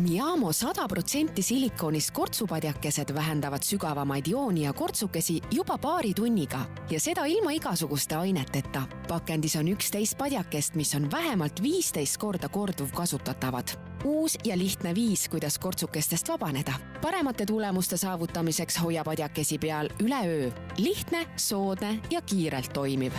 Miamo 0.00 0.52
sada 0.52 0.86
protsenti 0.88 1.42
silikoonist 1.42 2.10
kortsupadjakesed 2.16 3.10
vähendavad 3.14 3.62
sügavamaid 3.62 4.26
jooni 4.26 4.62
ja 4.62 4.72
kortsukesi 4.72 5.40
juba 5.52 5.76
paari 5.78 6.14
tunniga 6.14 6.60
ja 6.90 7.00
seda 7.00 7.24
ilma 7.24 7.52
igasuguste 7.52 8.16
aineteta. 8.16 8.82
pakendis 9.08 9.56
on 9.56 9.68
üksteist 9.68 10.18
padjakest, 10.18 10.74
mis 10.74 10.94
on 10.94 11.10
vähemalt 11.10 11.62
viisteist 11.62 12.16
korda 12.16 12.48
korduvkasutatavad. 12.48 13.68
uus 14.04 14.38
ja 14.44 14.58
lihtne 14.58 14.94
viis, 14.94 15.28
kuidas 15.28 15.58
kortsukestest 15.58 16.28
vabaneda. 16.28 16.72
paremate 17.02 17.46
tulemuste 17.46 17.96
saavutamiseks 17.96 18.82
hoia 18.82 19.04
padjakesi 19.04 19.58
peal 19.58 19.88
üle 20.02 20.26
öö. 20.26 20.50
lihtne, 20.78 21.26
soodne 21.36 22.00
ja 22.10 22.22
kiirelt 22.22 22.72
toimiv 22.72 23.12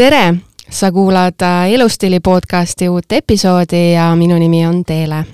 tere, 0.00 0.34
sa 0.70 0.92
kuulad 0.92 1.34
äh, 1.42 1.72
Elustiili 1.72 2.20
podcasti 2.20 2.88
uut 2.88 3.12
episoodi 3.12 3.92
ja 3.92 4.16
minu 4.16 4.38
nimi 4.38 4.66
on 4.66 4.84
Teele. 4.84 5.24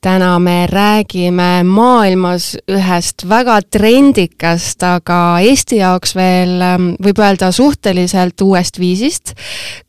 täna 0.00 0.38
me 0.38 0.66
räägime 0.66 1.64
maailmas 1.64 2.56
ühest 2.70 3.28
väga 3.28 3.58
trendikast, 3.70 4.82
aga 4.82 5.38
Eesti 5.40 5.76
jaoks 5.76 6.14
veel 6.14 6.60
ähm, 6.62 6.88
võib 7.02 7.18
öelda 7.18 7.50
suhteliselt 7.52 8.40
uuest 8.40 8.78
viisist, 8.78 9.32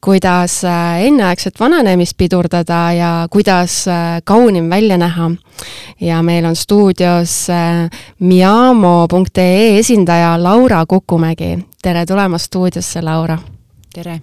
kuidas 0.02 0.64
äh, 0.66 1.04
enneaegset 1.06 1.60
vananemist 1.60 2.18
pidurdada 2.18 2.94
ja 2.94 3.28
kuidas 3.32 3.88
äh, 3.88 4.22
kaunim 4.24 4.70
välja 4.70 4.98
näha. 4.98 5.32
ja 6.02 6.24
meil 6.24 6.46
on 6.46 6.56
stuudios 6.56 7.48
miamo.ee 8.20 9.78
esindaja 9.80 10.44
Laura 10.44 10.86
Kukumägi. 10.86 11.66
tere 11.82 12.06
tulemast 12.06 12.46
stuudiosse, 12.46 13.02
Laura! 13.02 13.38
tere! 13.94 14.22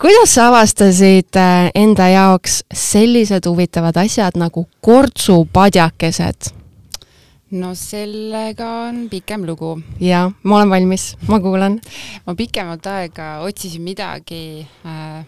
Kuidas 0.00 0.34
sa 0.34 0.48
avastasid 0.48 1.36
äh, 1.36 1.70
enda 1.74 2.08
jaoks 2.08 2.62
sellised 2.74 3.46
huvitavad 3.46 3.96
asjad 3.96 4.38
nagu 4.40 4.66
kortsupadjakesed? 4.80 6.52
no 7.52 7.74
sellega 7.76 8.68
on 8.88 9.06
pikem 9.12 9.44
lugu. 9.44 9.76
jaa, 10.00 10.30
ma 10.42 10.56
olen 10.56 10.70
valmis, 10.70 11.12
ma 11.28 11.40
kuulan. 11.40 11.80
ma 12.26 12.34
pikemat 12.34 12.86
aega 12.86 13.28
otsisin 13.44 13.82
midagi 13.84 14.66
äh, 14.86 15.24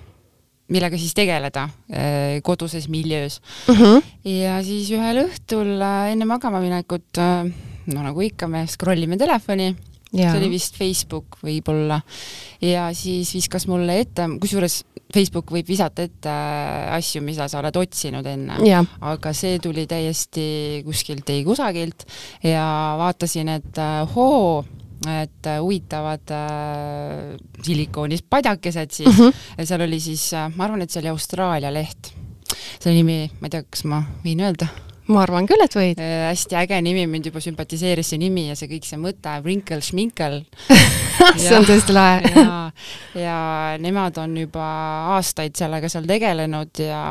millega 0.73 0.99
siis 0.99 1.15
tegeleda 1.15 1.69
äh, 1.93 2.41
koduses 2.43 2.89
miljöös 2.89 3.41
uh. 3.69 3.75
Mhm. 3.75 3.85
-huh. 3.85 4.03
ja 4.25 4.63
siis 4.63 4.91
ühel 4.91 5.27
õhtul 5.27 5.77
enne 6.11 6.25
magama 6.25 6.61
minekut 6.61 7.19
äh,, 7.19 7.53
no 7.87 8.03
nagu 8.03 8.21
ikka, 8.21 8.49
me 8.49 8.67
scroll 8.67 9.03
ime 9.03 9.17
telefoni. 9.17 9.75
See 10.15 10.41
oli 10.41 10.51
vist 10.53 10.79
Facebook 10.79 11.39
võib-olla. 11.43 12.01
ja 12.63 12.89
siis 12.97 13.33
viskas 13.35 13.67
mulle 13.71 13.99
ette, 14.05 14.29
kusjuures 14.41 14.83
Facebook 15.15 15.53
võib 15.55 15.69
visata 15.69 16.07
ette 16.07 16.31
äh, 16.31 16.95
asju, 16.97 17.23
mida 17.25 17.47
sa 17.51 17.61
oled 17.61 17.77
otsinud 17.79 18.27
enne. 18.27 18.59
aga 19.01 19.35
see 19.37 19.59
tuli 19.63 19.87
täiesti 19.91 20.47
kuskilt 20.87 21.31
ei 21.35 21.45
kusagilt 21.47 22.07
ja 22.45 22.65
vaatasin, 23.01 23.53
et 23.59 23.83
äh, 23.83 24.01
hoo, 24.15 24.65
et 25.05 25.51
äh, 25.51 25.61
huvitavad 25.61 26.35
äh, 26.35 27.37
silikoonist 27.63 28.27
padjakesed 28.31 28.91
siis. 28.91 29.11
-huh. 29.11 29.35
ja 29.59 29.67
seal 29.67 29.87
oli 29.87 30.01
siis 30.01 30.31
ma 30.57 30.65
arvan, 30.65 30.83
et 30.83 30.91
see 30.91 31.03
oli 31.03 31.13
Austraalia 31.13 31.73
leht. 31.73 32.15
selle 32.81 32.97
nimi, 32.97 33.31
ma 33.41 33.49
ei 33.49 33.55
tea, 33.55 33.63
kas 33.71 33.85
ma 33.89 34.03
võin 34.25 34.43
öelda 34.45 34.69
ma 35.13 35.23
arvan 35.25 35.49
küll, 35.49 35.65
et 35.65 35.77
võid. 35.77 36.01
Äh,. 36.01 36.29
hästi 36.31 36.59
äge 36.63 36.81
nimi, 36.85 37.07
mind 37.11 37.29
juba 37.29 37.43
sümpatiseeris 37.45 38.15
see 38.15 38.21
nimi 38.23 38.49
ja 38.49 38.57
see 38.59 38.71
kõik 38.71 38.89
see 38.89 39.01
mõte, 39.01 39.37
Wrinkle 39.45 39.81
Schminkel. 39.85 40.43
See 41.41 41.55
on 41.57 41.67
tõesti 41.67 41.95
lahe. 41.95 42.23
Ja, 42.35 42.71
ja 43.17 43.39
nemad 43.79 44.17
on 44.19 44.33
juba 44.37 44.65
aastaid 45.15 45.55
sellega 45.57 45.89
seal 45.89 46.07
tegelenud 46.09 46.81
ja 46.83 47.03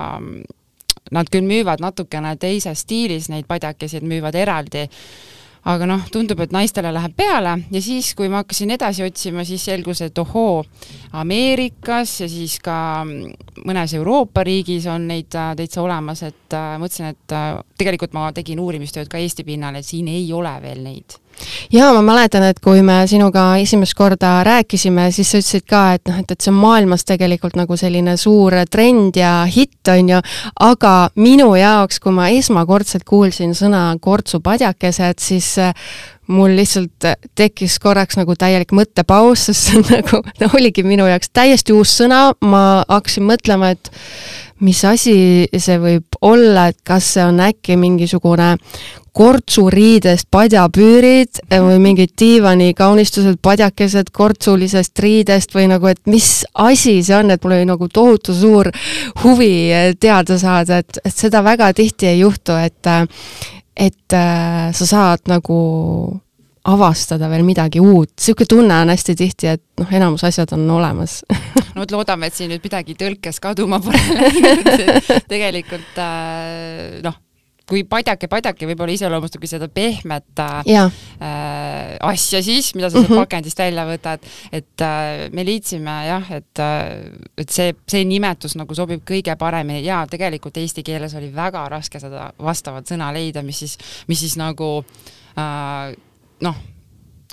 nad 1.14 1.30
küll 1.32 1.46
müüvad 1.48 1.82
natukene 1.84 2.34
teises 2.42 2.84
stiilis 2.84 3.30
neid 3.32 3.48
padjakesi, 3.48 4.00
et 4.00 4.08
müüvad 4.08 4.36
eraldi, 4.36 4.86
aga 5.70 5.88
noh, 5.88 6.04
tundub, 6.12 6.42
et 6.44 6.52
naistele 6.52 6.92
läheb 6.94 7.16
peale 7.16 7.56
ja 7.72 7.82
siis, 7.84 8.12
kui 8.18 8.28
ma 8.32 8.42
hakkasin 8.42 8.74
edasi 8.76 9.06
otsima, 9.06 9.46
siis 9.48 9.64
selgus, 9.70 10.02
et 10.04 10.18
ohoo, 10.20 10.64
Ameerikas 11.20 12.18
ja 12.24 12.30
siis 12.32 12.58
ka 12.64 12.76
mõnes 13.06 13.96
Euroopa 13.96 14.44
riigis 14.44 14.88
on 14.92 15.08
neid 15.12 15.36
äh, 15.40 15.54
täitsa 15.60 15.84
olemas, 15.86 16.24
et 16.28 16.58
äh, 16.58 16.76
mõtlesin, 16.82 17.14
et 17.14 17.36
äh, 17.38 17.52
tegelikult 17.80 18.16
ma 18.18 18.30
tegin 18.36 18.60
uurimistööd 18.64 19.12
ka 19.12 19.22
Eesti 19.22 19.48
pinnal, 19.48 19.80
et 19.80 19.88
siin 19.88 20.10
ei 20.12 20.28
ole 20.36 20.56
veel 20.64 20.84
neid 20.84 21.20
jaa, 21.74 21.92
ma 21.96 22.02
mäletan, 22.06 22.46
et 22.48 22.60
kui 22.64 22.82
me 22.86 23.02
sinuga 23.10 23.46
esimest 23.62 23.96
korda 23.98 24.36
rääkisime, 24.48 25.10
siis 25.12 25.32
sa 25.34 25.42
ütlesid 25.42 25.68
ka, 25.70 25.84
et 25.98 26.08
noh, 26.10 26.20
et, 26.22 26.32
et 26.32 26.42
see 26.42 26.54
on 26.54 26.60
maailmas 26.62 27.06
tegelikult 27.10 27.58
nagu 27.60 27.78
selline 27.80 28.16
suur 28.22 28.56
trend 28.72 29.18
ja 29.20 29.36
hitt, 29.50 29.82
on 29.92 30.16
ju, 30.16 30.24
aga 30.64 30.96
minu 31.16 31.54
jaoks, 31.60 32.00
kui 32.04 32.16
ma 32.16 32.30
esmakordselt 32.34 33.06
kuulsin 33.10 33.56
sõna 33.58 33.86
kortsupadjakesed, 34.02 35.24
siis 35.24 35.54
äh, 35.62 35.74
mul 36.28 36.56
lihtsalt 36.56 37.10
tekkis 37.36 37.80
korraks 37.84 38.18
nagu 38.20 38.36
täielik 38.40 38.72
mõttepaus, 38.76 39.48
sest 39.50 39.68
see 39.68 39.80
on 39.80 39.88
nagu, 39.98 40.22
no 40.40 40.50
oligi 40.56 40.86
minu 40.88 41.08
jaoks 41.10 41.32
täiesti 41.36 41.76
uus 41.76 41.94
sõna, 42.00 42.26
ma 42.42 42.84
hakkasin 42.88 43.28
mõtlema, 43.28 43.74
et 43.76 43.92
mis 44.64 44.80
asi 44.88 45.16
see 45.52 45.80
võib 45.82 46.20
olla, 46.24 46.70
et 46.72 46.80
kas 46.88 47.16
see 47.18 47.26
on 47.26 47.42
äkki 47.44 47.78
mingisugune 47.80 48.54
kortsuriidest 49.14 50.28
padjapüürid 50.34 51.44
või 51.52 51.78
mingid 51.82 52.16
diivani 52.20 52.72
kaunistused, 52.78 53.38
padjakesed 53.46 54.10
kortsulisest 54.14 55.00
riidest 55.06 55.54
või 55.54 55.68
nagu, 55.70 55.88
et 55.92 56.02
mis 56.10 56.42
asi 56.58 56.98
see 57.06 57.16
on, 57.18 57.30
et 57.34 57.44
mul 57.44 57.60
oli 57.60 57.68
nagu 57.70 57.90
tohutu 57.94 58.34
suur 58.34 58.72
huvi 59.24 59.54
teada 60.02 60.38
saada, 60.42 60.82
et, 60.82 60.98
et 61.06 61.14
seda 61.14 61.44
väga 61.46 61.70
tihti 61.78 62.10
ei 62.10 62.24
juhtu, 62.24 62.58
et 62.58 62.94
et 63.74 64.14
äh, 64.14 64.70
sa 64.74 64.86
saad 64.86 65.26
nagu 65.30 65.58
avastada 66.64 67.28
veel 67.32 67.44
midagi 67.44 67.82
uut, 67.84 68.14
niisugune 68.16 68.48
tunne 68.50 68.76
on 68.86 68.92
hästi 68.94 69.16
tihti, 69.20 69.50
et 69.52 69.64
noh, 69.82 69.90
enamus 69.92 70.24
asjad 70.24 70.54
on 70.56 70.64
olemas. 70.72 71.20
No 71.74 71.82
vot, 71.82 71.92
loodame, 71.92 72.30
et 72.30 72.38
siin 72.38 72.54
nüüd 72.54 72.64
midagi 72.64 72.96
tõlkes 73.00 73.42
kaduma 73.44 73.82
pole 73.84 74.00
läinud, 74.14 74.70
tegelikult 75.34 76.00
äh, 76.00 77.02
noh, 77.04 77.18
kui 77.70 77.84
padjake, 77.88 78.28
padjake 78.28 78.68
võib-olla 78.68 78.94
iseloomustabki 78.96 79.48
seda 79.48 79.70
pehmet 79.72 80.42
ja. 80.68 80.84
äh, 81.24 81.94
asja 82.04 82.42
siis, 82.44 82.74
mida 82.76 82.90
sa 82.90 82.98
sealt 82.98 83.08
mm 83.08 83.16
-hmm. 83.16 83.24
pakendist 83.24 83.60
välja 83.60 83.86
võtad, 83.88 84.26
et 84.52 84.82
äh, 84.82 85.30
me 85.32 85.46
liitsime 85.46 85.96
jah, 86.08 86.32
et 86.32 86.60
äh,, 86.60 87.08
et 87.38 87.50
see, 87.50 87.74
see 87.88 88.04
nimetus 88.06 88.56
nagu 88.60 88.76
sobib 88.76 89.02
kõige 89.08 89.36
paremini 89.40 89.86
ja 89.86 90.04
tegelikult 90.08 90.58
eesti 90.58 90.84
keeles 90.84 91.16
oli 91.16 91.32
väga 91.36 91.70
raske 91.70 92.00
seda 92.00 92.32
vastavat 92.40 92.88
sõna 92.88 93.14
leida, 93.14 93.42
mis 93.42 93.60
siis, 93.60 93.78
mis 94.08 94.20
siis 94.20 94.38
nagu 94.38 94.86
äh, 95.38 95.96
noh, 96.42 96.56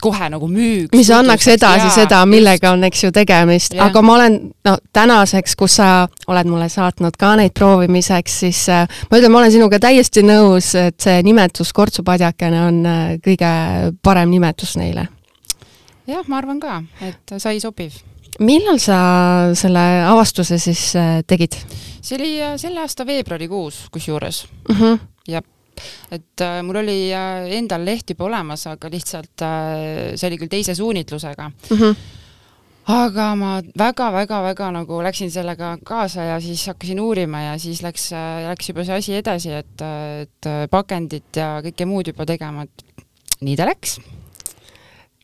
kohe 0.03 0.29
nagu 0.33 0.49
müüks. 0.49 0.97
mis 0.97 1.11
annaks 1.15 1.49
edasi 1.53 1.87
jaa, 1.87 1.95
seda, 1.95 2.21
millega 2.29 2.73
on, 2.75 2.85
eks 2.89 3.05
ju, 3.05 3.13
tegemist, 3.15 3.77
aga 3.81 4.03
ma 4.05 4.17
olen, 4.17 4.39
no 4.67 4.77
tänaseks, 4.97 5.57
kus 5.61 5.79
sa 5.81 5.91
oled 6.31 6.51
mulle 6.51 6.69
saatnud 6.73 7.17
ka 7.21 7.35
neid 7.41 7.55
proovimiseks, 7.57 8.39
siis 8.45 8.63
äh, 8.73 9.01
ma 9.11 9.21
ütlen, 9.21 9.33
ma 9.35 9.43
olen 9.43 9.55
sinuga 9.55 9.81
täiesti 9.83 10.25
nõus, 10.27 10.73
et 10.79 10.99
see 11.03 11.21
nimetus 11.27 11.75
kortsupadjakene 11.77 12.63
on 12.67 12.81
äh, 12.87 13.03
kõige 13.25 13.53
parem 14.03 14.33
nimetus 14.33 14.77
neile. 14.81 15.09
jah, 16.11 16.25
ma 16.27 16.41
arvan 16.41 16.61
ka, 16.63 16.81
et 17.05 17.37
sai 17.39 17.61
sobiv. 17.61 18.01
millal 18.41 18.81
sa 18.81 18.99
selle 19.59 19.87
avastuse 20.09 20.59
siis 20.59 20.91
äh, 20.97 21.21
tegid? 21.27 21.61
see 22.01 22.17
oli 22.17 22.35
äh, 22.41 22.59
selle 22.61 22.81
aasta 22.85 23.07
veebruarikuus 23.07 23.89
kusjuures 23.93 24.45
uh. 24.71 24.77
-huh. 24.77 25.01
jah 25.29 25.45
et 26.11 26.45
äh, 26.45 26.61
mul 26.67 26.81
oli 26.83 26.99
äh, 27.15 27.51
endal 27.59 27.85
leht 27.87 28.11
juba 28.13 28.29
olemas, 28.29 28.67
aga 28.71 28.91
lihtsalt 28.93 29.45
äh, 29.47 30.15
see 30.17 30.31
oli 30.31 30.41
küll 30.41 30.53
teise 30.53 30.75
suunitlusega 30.79 31.51
uh. 31.51 31.83
-huh. 31.83 31.97
aga 32.91 33.27
ma 33.39 33.57
väga-väga-väga 33.79 34.71
nagu 34.81 35.03
läksin 35.03 35.31
sellega 35.31 35.77
kaasa 35.85 36.23
ja 36.33 36.41
siis 36.41 36.67
hakkasin 36.67 37.01
uurima 37.01 37.41
ja 37.41 37.59
siis 37.59 37.83
läks, 37.83 38.11
läks 38.49 38.69
juba 38.69 38.85
see 38.85 38.97
asi 38.97 39.15
edasi, 39.15 39.53
et, 39.53 39.85
et 40.23 40.53
pakendit 40.71 41.37
ja 41.37 41.61
kõike 41.65 41.87
muud 41.87 42.07
juba 42.13 42.27
tegema, 42.27 42.63
et 42.63 43.05
nii 43.41 43.57
ta 43.57 43.69
läks 43.69 44.01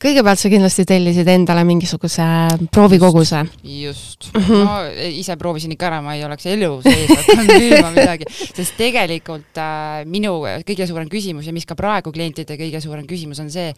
kõigepealt 0.03 0.41
sa 0.41 0.51
kindlasti 0.53 0.85
tellisid 0.89 1.29
endale 1.33 1.63
mingisuguse 1.67 2.25
proovikoguse. 2.73 3.45
just, 3.65 4.29
mm, 4.33 4.43
-hmm. 4.43 4.65
no 4.65 5.09
ise 5.09 5.37
proovisin 5.37 5.73
ikka 5.73 5.87
ära, 5.87 6.03
ma 6.03 6.15
ei 6.15 6.25
oleks 6.25 6.47
elu 6.47 6.83
sees 6.83 7.09
hakanud 7.09 7.55
müüma 7.63 7.91
midagi, 7.95 8.29
sest 8.29 8.77
tegelikult 8.77 9.57
äh, 9.57 10.05
minu 10.05 10.43
kõige 10.69 10.87
suurem 10.87 11.09
küsimus 11.09 11.47
ja 11.47 11.53
mis 11.53 11.67
ka 11.67 11.75
praegu 11.75 12.13
klientide 12.13 12.59
kõige 12.61 12.81
suurem 12.81 13.07
küsimus 13.07 13.41
on 13.41 13.51
see, 13.51 13.73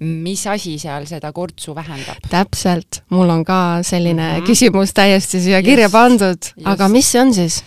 mis 0.00 0.46
asi 0.46 0.78
seal 0.78 1.04
seda 1.06 1.32
kortsu 1.32 1.74
vähendab? 1.76 2.16
täpselt, 2.30 3.02
mul 3.10 3.28
on 3.28 3.44
ka 3.44 3.82
selline 3.82 4.22
mm 4.22 4.40
-hmm. 4.40 4.46
küsimus 4.46 4.94
täiesti 4.94 5.40
siia 5.40 5.62
kirja 5.62 5.90
just, 5.90 5.92
pandud, 5.92 6.52
aga 6.64 6.88
mis 6.88 7.12
see 7.12 7.20
on 7.20 7.34
siis? 7.34 7.62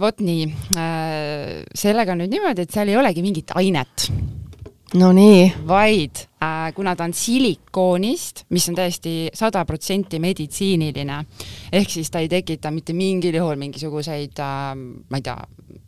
vot 0.00 0.20
nii, 0.20 0.54
sellega 1.74 2.12
on 2.12 2.18
nüüd 2.18 2.30
niimoodi, 2.30 2.62
et 2.62 2.70
seal 2.70 2.88
ei 2.88 2.96
olegi 2.96 3.22
mingit 3.22 3.54
ainet 3.54 4.10
no 4.98 5.12
nii. 5.12 5.52
vaid 5.68 6.24
äh, 6.42 6.74
kuna 6.74 6.96
ta 6.96 7.04
on 7.04 7.14
silikoonist, 7.14 8.44
mis 8.50 8.68
on 8.68 8.78
täiesti 8.78 9.14
sada 9.34 9.64
protsenti 9.68 10.20
meditsiiniline, 10.22 11.22
ehk 11.72 11.90
siis 11.90 12.10
ta 12.10 12.22
ei 12.24 12.30
tekita 12.32 12.72
mitte 12.74 12.96
mingil 12.96 13.36
juhul 13.40 13.58
mingisuguseid 13.60 14.38
äh,, 14.42 14.70
ma 14.76 15.20
ei 15.20 15.26
tea, 15.26 15.40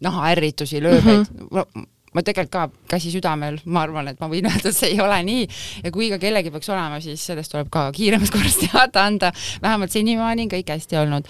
nahaärritusi, 0.05 0.83
lööbeid 0.83 1.25
mm, 1.25 1.47
-hmm 1.55 1.95
ma 2.15 2.25
tegelikult 2.25 2.53
ka 2.53 2.95
käsi 2.97 3.13
südamel, 3.13 3.59
ma 3.69 3.83
arvan, 3.85 4.09
et 4.11 4.21
ma 4.21 4.29
võin 4.31 4.49
öelda, 4.49 4.71
et 4.71 4.77
see 4.77 4.95
ei 4.95 5.01
ole 5.05 5.19
nii 5.27 5.45
ja 5.85 5.93
kui 5.95 6.09
ka 6.13 6.19
kellelgi 6.23 6.53
peaks 6.55 6.71
olema, 6.73 7.01
siis 7.05 7.23
sellest 7.31 7.53
tuleb 7.53 7.69
ka 7.73 7.89
kiiremas 7.95 8.33
korras 8.35 8.57
teada 8.63 9.05
anda, 9.05 9.33
vähemalt 9.63 9.95
senimaani 9.95 10.47
on 10.47 10.53
kõik 10.55 10.73
hästi 10.73 11.01
olnud. 11.03 11.29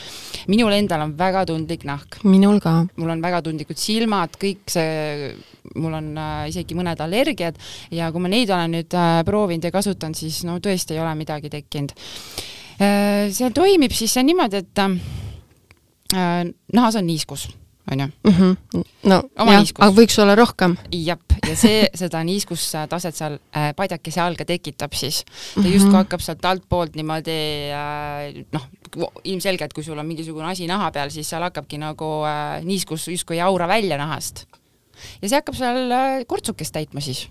minul 0.48 0.76
endal 0.76 1.04
on 1.08 1.16
väga 1.18 1.44
tundlik 1.50 1.84
nahk. 1.88 2.20
minul 2.24 2.60
ka. 2.64 2.84
mul 2.96 3.14
on 3.16 3.24
väga 3.24 3.42
tundlikud 3.42 3.80
silmad, 3.80 4.38
kõik 4.40 4.62
see, 4.70 5.34
mul 5.76 5.98
on 6.00 6.10
äh, 6.18 6.48
isegi 6.52 6.76
mõned 6.78 7.00
allergiad 7.04 7.58
ja 7.94 8.10
kui 8.12 8.24
ma 8.24 8.32
neid 8.32 8.50
olen 8.50 8.76
nüüd 8.78 8.98
äh, 8.98 9.20
proovinud 9.28 9.68
ja 9.68 9.74
kasutanud, 9.74 10.18
siis 10.18 10.42
no 10.48 10.58
tõesti 10.64 10.96
ei 10.96 11.02
ole 11.04 11.14
midagi 11.18 11.52
tekkinud 11.52 11.94
äh,. 12.80 13.28
see 13.34 13.50
toimib 13.54 13.92
siis 13.96 14.12
see 14.14 14.26
niimoodi, 14.26 14.62
et 14.64 14.84
nahas 16.72 16.96
on 16.96 17.04
niiskus 17.04 17.48
on 17.90 18.00
ju. 18.00 18.06
-hmm. 18.30 18.84
no 19.02 19.22
Oma 19.38 19.52
jah, 19.52 19.64
aga 19.78 19.90
võiks 19.96 20.18
olla 20.22 20.34
rohkem. 20.34 20.76
jep, 20.92 21.22
ja 21.48 21.56
see, 21.56 21.88
seda 21.94 22.22
niiskustaset 22.24 23.16
seal 23.16 23.38
äh, 23.56 23.70
padjakese 23.76 24.20
all 24.20 24.36
ka 24.36 24.44
tekitab 24.44 24.92
siis. 24.92 25.24
ta 25.24 25.60
mm 25.60 25.64
-hmm. 25.64 25.74
justkui 25.74 25.94
hakkab 25.94 26.20
sealt 26.20 26.44
altpoolt 26.44 26.96
niimoodi 26.96 27.38
äh, 27.72 28.44
noh, 28.52 28.68
ilmselgelt, 29.24 29.72
kui 29.72 29.84
sul 29.84 29.98
on 29.98 30.06
mingisugune 30.06 30.46
asi 30.46 30.66
naha 30.66 30.90
peal, 30.90 31.10
siis 31.10 31.30
seal 31.30 31.42
hakkabki 31.42 31.78
nagu 31.78 32.24
äh, 32.24 32.64
niiskus 32.64 33.08
justkui 33.08 33.36
ei 33.36 33.40
aura 33.40 33.68
välja 33.68 33.96
nahast. 33.96 34.46
Ja 35.22 35.28
see 35.28 35.38
hakkab 35.38 35.58
seal 35.58 35.94
äh, 35.94 36.18
kortsukest 36.28 36.74
täitma 36.74 37.04
siis. 37.04 37.26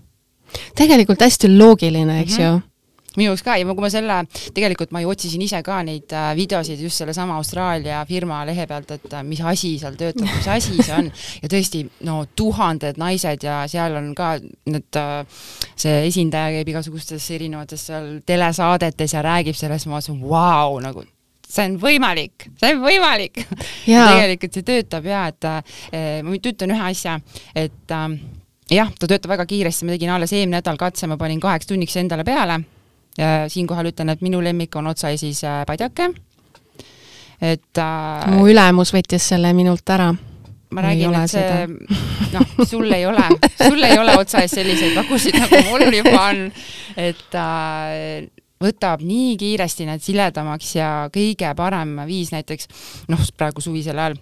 tegelikult 0.76 1.22
hästi 1.22 1.52
loogiline, 1.58 2.22
eks 2.22 2.38
mm 2.40 2.44
-hmm. 2.44 2.62
ju 2.62 2.78
minu 3.18 3.32
jaoks 3.32 3.44
ka 3.46 3.56
ja 3.58 3.66
kui 3.66 3.82
ma 3.82 3.90
selle, 3.90 4.18
tegelikult 4.54 4.92
ma 4.94 5.02
ju 5.02 5.10
otsisin 5.10 5.42
ise 5.42 5.62
ka 5.66 5.80
neid 5.86 6.14
äh, 6.14 6.30
videosid 6.38 6.82
just 6.82 7.02
sellesama 7.02 7.38
Austraalia 7.42 8.04
firma 8.06 8.44
lehe 8.46 8.68
pealt, 8.70 8.92
et 8.92 9.14
äh, 9.14 9.24
mis 9.26 9.42
asi 9.42 9.74
seal 9.82 9.98
töötab, 9.98 10.28
mis 10.30 10.48
asi 10.54 10.78
see 10.78 10.94
on. 10.94 11.10
ja 11.42 11.50
tõesti, 11.50 11.84
no 12.06 12.20
tuhanded 12.38 13.02
naised 13.02 13.44
ja 13.44 13.64
seal 13.68 13.98
on 13.98 14.14
ka 14.18 14.36
need, 14.70 15.02
see 15.76 16.00
esindaja 16.12 16.60
käib 16.60 16.74
igasugustes 16.76 17.30
erinevates 17.34 17.90
seal 17.90 18.18
telesaadetes 18.26 19.18
ja 19.18 19.26
räägib 19.26 19.58
sellest, 19.58 19.90
ma 19.90 19.98
mõtlesin, 19.98 20.22
vau, 20.22 20.78
nagu 20.84 21.06
see 21.48 21.68
on 21.68 21.78
võimalik, 21.82 22.50
see 22.60 22.74
on 22.76 22.82
võimalik. 22.84 23.44
Tegelikult 23.86 24.58
see 24.58 24.68
töötab 24.68 25.08
ja 25.08 25.28
et 25.32 25.48
eh, 25.48 26.20
ma 26.22 26.34
nüüd 26.34 26.52
ütlen 26.52 26.76
ühe 26.76 26.88
asja, 26.90 27.18
et 27.56 27.96
äh, 27.96 28.08
jah, 28.74 28.92
ta 29.00 29.08
töötab 29.08 29.36
väga 29.38 29.48
kiiresti, 29.50 29.88
ma 29.88 29.96
tegin 29.96 30.16
alles 30.16 30.36
eelmine 30.36 30.60
nädal 30.60 30.80
katse, 30.80 31.08
ma 31.08 31.20
panin 31.20 31.40
kaheks 31.44 31.70
tunniks 31.70 31.96
endale 32.02 32.28
peale 32.28 32.62
siinkohal 33.48 33.90
ütlen, 33.92 34.12
et 34.14 34.22
minu 34.22 34.42
lemmik 34.44 34.76
on 34.78 34.88
otsaesis 34.92 35.44
äh, 35.44 35.62
padjake, 35.68 36.12
et 37.42 37.82
äh, 37.82 38.32
mu 38.34 38.48
ülemus 38.50 38.94
võttis 38.94 39.30
selle 39.34 39.54
minult 39.58 39.90
ära. 39.90 40.12
Ma 40.68 40.84
räägin, 40.84 41.14
et 41.16 41.32
see, 41.32 41.68
noh, 42.36 42.66
sul 42.68 42.92
ei 42.92 43.06
ole, 43.08 43.24
sul 43.56 43.84
ei 43.88 43.96
ole 43.98 44.18
otsa 44.20 44.42
ees 44.44 44.52
selliseid 44.58 44.98
vagusid, 44.98 45.38
nagu 45.40 45.62
mul 45.70 45.86
juba 45.96 46.26
on, 46.26 46.42
et 47.00 47.38
äh, 47.40 48.28
võtab 48.64 49.04
nii 49.06 49.36
kiiresti 49.38 49.86
need 49.90 50.04
siledamaks 50.04 50.76
ja 50.76 50.90
kõige 51.14 51.52
parem 51.58 51.98
viis 52.10 52.32
näiteks, 52.34 52.70
noh, 53.12 53.22
praegu 53.38 53.62
suvisel 53.62 54.00
ajal 54.02 54.18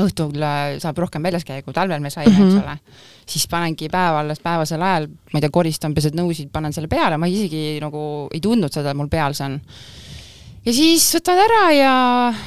õhtul 0.00 0.40
äh, 0.40 0.78
saab 0.80 1.00
rohkem 1.02 1.24
väljas 1.24 1.44
käia, 1.44 1.62
kui 1.64 1.74
talvel 1.76 2.00
me 2.00 2.10
saime 2.10 2.30
mm, 2.30 2.36
-hmm. 2.36 2.46
eks 2.46 2.54
mhm. 2.54 2.64
ole, 2.64 3.26
siis 3.28 3.46
panengi 3.48 3.88
päeva 3.92 4.20
alles 4.20 4.40
päevasel 4.40 4.82
ajal, 4.82 5.08
ma 5.08 5.38
ei 5.38 5.44
tea, 5.44 5.50
koristan, 5.52 5.94
pesed 5.94 6.16
nõusid, 6.16 6.48
panen 6.52 6.72
selle 6.72 6.88
peale, 6.88 7.18
ma 7.18 7.28
isegi 7.28 7.78
nagu 7.80 8.28
ei 8.32 8.40
tundnud 8.40 8.72
seda, 8.72 8.90
et 8.90 8.96
mul 8.96 9.12
peal 9.12 9.34
see 9.34 9.50
on. 9.50 9.60
ja 10.64 10.72
siis 10.72 11.10
võtad 11.14 11.44
ära 11.44 11.62
ja 11.76 11.94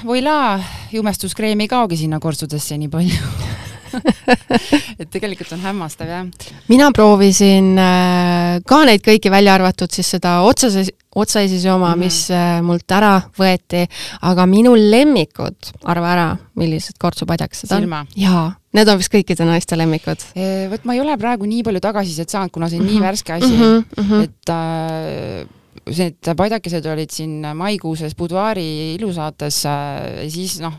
voilaa, 0.05 0.57
jumestuskreemi 0.91 1.63
ei 1.63 1.67
kaogi 1.67 1.97
sinna 1.97 2.19
kortsudesse 2.19 2.77
nii 2.77 2.89
palju 2.89 3.21
et 4.99 5.09
tegelikult 5.11 5.53
on 5.55 5.63
hämmastav, 5.65 6.09
jah. 6.09 6.51
mina 6.71 6.91
proovisin 6.95 7.73
äh, 7.81 8.59
ka 8.67 8.83
neid 8.87 9.03
kõiki, 9.05 9.31
välja 9.33 9.55
arvatud 9.57 9.91
siis 9.93 10.09
seda 10.15 10.37
otsase, 10.47 10.85
otsaesise 11.15 11.71
oma 11.71 11.93
mm, 11.93 12.01
-hmm. 12.01 12.05
mis 12.05 12.19
äh, 12.31 12.61
mult 12.65 12.91
ära 12.91 13.15
võeti, 13.39 13.85
aga 14.21 14.45
minu 14.49 14.75
lemmikud, 14.75 15.73
arva 15.83 16.13
ära, 16.13 16.29
millised 16.59 16.99
kortsupadjakesed 16.99 17.71
on? 17.77 18.07
jaa, 18.15 18.47
need 18.75 18.91
on 18.91 19.01
vist 19.01 19.13
kõikide 19.13 19.47
naiste 19.47 19.77
lemmikud. 19.77 20.29
Vot 20.71 20.85
ma 20.87 20.95
ei 20.95 21.03
ole 21.03 21.17
praegu 21.17 21.47
nii 21.49 21.63
palju 21.63 21.83
tagasisidet 21.83 22.29
saanud, 22.29 22.51
kuna 22.51 22.69
see 22.69 22.79
on 22.79 22.85
mm 22.85 22.89
-hmm. 22.89 22.91
nii 22.91 22.99
mhm. 22.99 23.07
värske 23.07 23.33
asi 23.33 23.53
mm, 23.53 23.85
-hmm. 23.97 24.23
et 24.23 24.49
äh, 24.49 25.47
need 25.85 26.35
padjakesed 26.37 26.85
olid 26.85 27.11
siin 27.13 27.45
maikuuses 27.55 28.15
Buduaari 28.15 28.95
ilusaates 28.95 29.65
äh,, 29.65 30.29
siis 30.29 30.59
noh, 30.63 30.73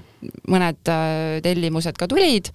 mõned 0.51 0.91
äh, 0.91 1.39
tellimused 1.45 1.97
ka 1.99 2.09
tulid 2.11 2.51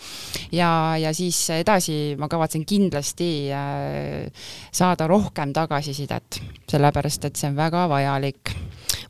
ja, 0.56 0.98
ja 1.00 1.12
siis 1.16 1.38
edasi 1.56 2.16
ma 2.20 2.30
kavatsen 2.32 2.66
kindlasti 2.68 3.32
äh, 3.56 4.48
saada 4.72 5.08
rohkem 5.10 5.54
tagasisidet, 5.56 6.42
sellepärast 6.72 7.28
et 7.28 7.40
see 7.40 7.52
on 7.52 7.58
väga 7.60 7.88
vajalik. 7.92 8.54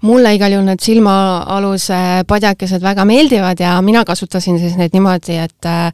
Mulle 0.05 0.33
igal 0.33 0.55
juhul 0.55 0.65
need 0.65 0.81
silmaaluse 0.81 2.25
padjakesed 2.29 2.81
väga 2.81 3.05
meeldivad 3.05 3.59
ja 3.61 3.75
mina 3.85 4.03
kasutasin 4.07 4.57
siis 4.61 4.77
neid 4.79 4.95
niimoodi, 4.97 5.37
et 5.43 5.69
äh, 5.69 5.91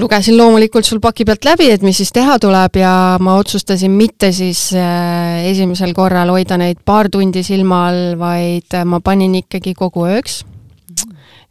lugesin 0.00 0.38
loomulikult 0.38 0.88
sul 0.88 1.02
paki 1.04 1.26
pealt 1.28 1.44
läbi, 1.44 1.68
et 1.72 1.84
mis 1.84 1.98
siis 2.00 2.12
teha 2.14 2.38
tuleb 2.40 2.78
ja 2.80 2.94
ma 3.20 3.36
otsustasin 3.40 3.92
mitte 3.92 4.32
siis 4.32 4.70
esimesel 4.72 5.92
korral 5.96 6.32
hoida 6.32 6.56
neid 6.60 6.80
paar 6.84 7.12
tundi 7.12 7.44
silma 7.44 7.84
all, 7.90 8.16
vaid 8.20 8.80
ma 8.88 9.02
panin 9.04 9.36
ikkagi 9.42 9.76
kogu 9.76 10.08
ööks 10.08 10.40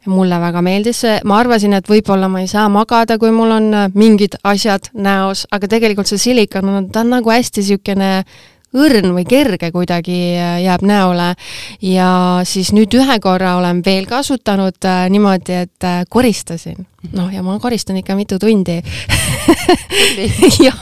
mulle 0.06 0.38
väga 0.40 0.62
meeldis 0.64 1.02
see, 1.04 1.18
ma 1.28 1.38
arvasin, 1.42 1.76
et 1.76 1.88
võib-olla 1.88 2.28
ma 2.30 2.42
ei 2.42 2.48
saa 2.50 2.68
magada, 2.72 3.18
kui 3.22 3.30
mul 3.34 3.54
on 3.54 3.68
äh, 3.74 3.90
mingid 3.94 4.38
asjad 4.48 4.90
näos, 4.94 5.46
aga 5.52 5.70
tegelikult 5.70 6.10
see 6.10 6.20
silikon, 6.20 6.88
ta 6.92 7.04
on 7.04 7.14
nagu 7.18 7.32
hästi 7.32 7.62
niisugune 7.62 8.10
õrn 8.72 9.10
või 9.12 9.26
kerge 9.28 9.68
kuidagi 9.74 10.18
äh, 10.40 10.56
jääb 10.64 10.84
näole. 10.88 11.32
ja 11.84 12.08
siis 12.48 12.72
nüüd 12.72 12.94
ühe 12.96 13.18
korra 13.20 13.56
olen 13.60 13.82
veel 13.84 14.08
kasutanud 14.10 14.80
äh, 14.88 15.04
niimoodi, 15.12 15.60
et 15.66 15.88
koristasin. 16.08 16.86
noh, 17.12 17.30
ja 17.32 17.42
ma 17.42 17.58
koristan 17.60 18.00
ikka 18.00 18.16
mitu 18.18 18.38
tundi 18.42 18.80
ja, 20.66 20.72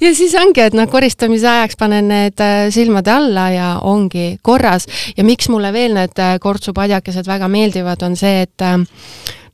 ja 0.00 0.14
siis 0.14 0.34
ongi, 0.38 0.62
et 0.64 0.76
noh, 0.76 0.88
koristamise 0.90 1.48
ajaks 1.48 1.78
panen 1.80 2.08
need 2.10 2.40
äh, 2.44 2.68
silmade 2.74 3.12
alla 3.14 3.48
ja 3.54 3.72
ongi 3.82 4.38
korras. 4.42 4.86
ja 5.16 5.24
miks 5.24 5.48
mulle 5.48 5.72
veel 5.72 5.94
need 5.96 6.18
äh, 6.18 6.38
kortsupadjakesed 6.40 7.28
väga 7.28 7.48
meeldivad, 7.48 8.02
on 8.06 8.16
see, 8.16 8.42
et 8.46 8.66
äh, 8.66 8.78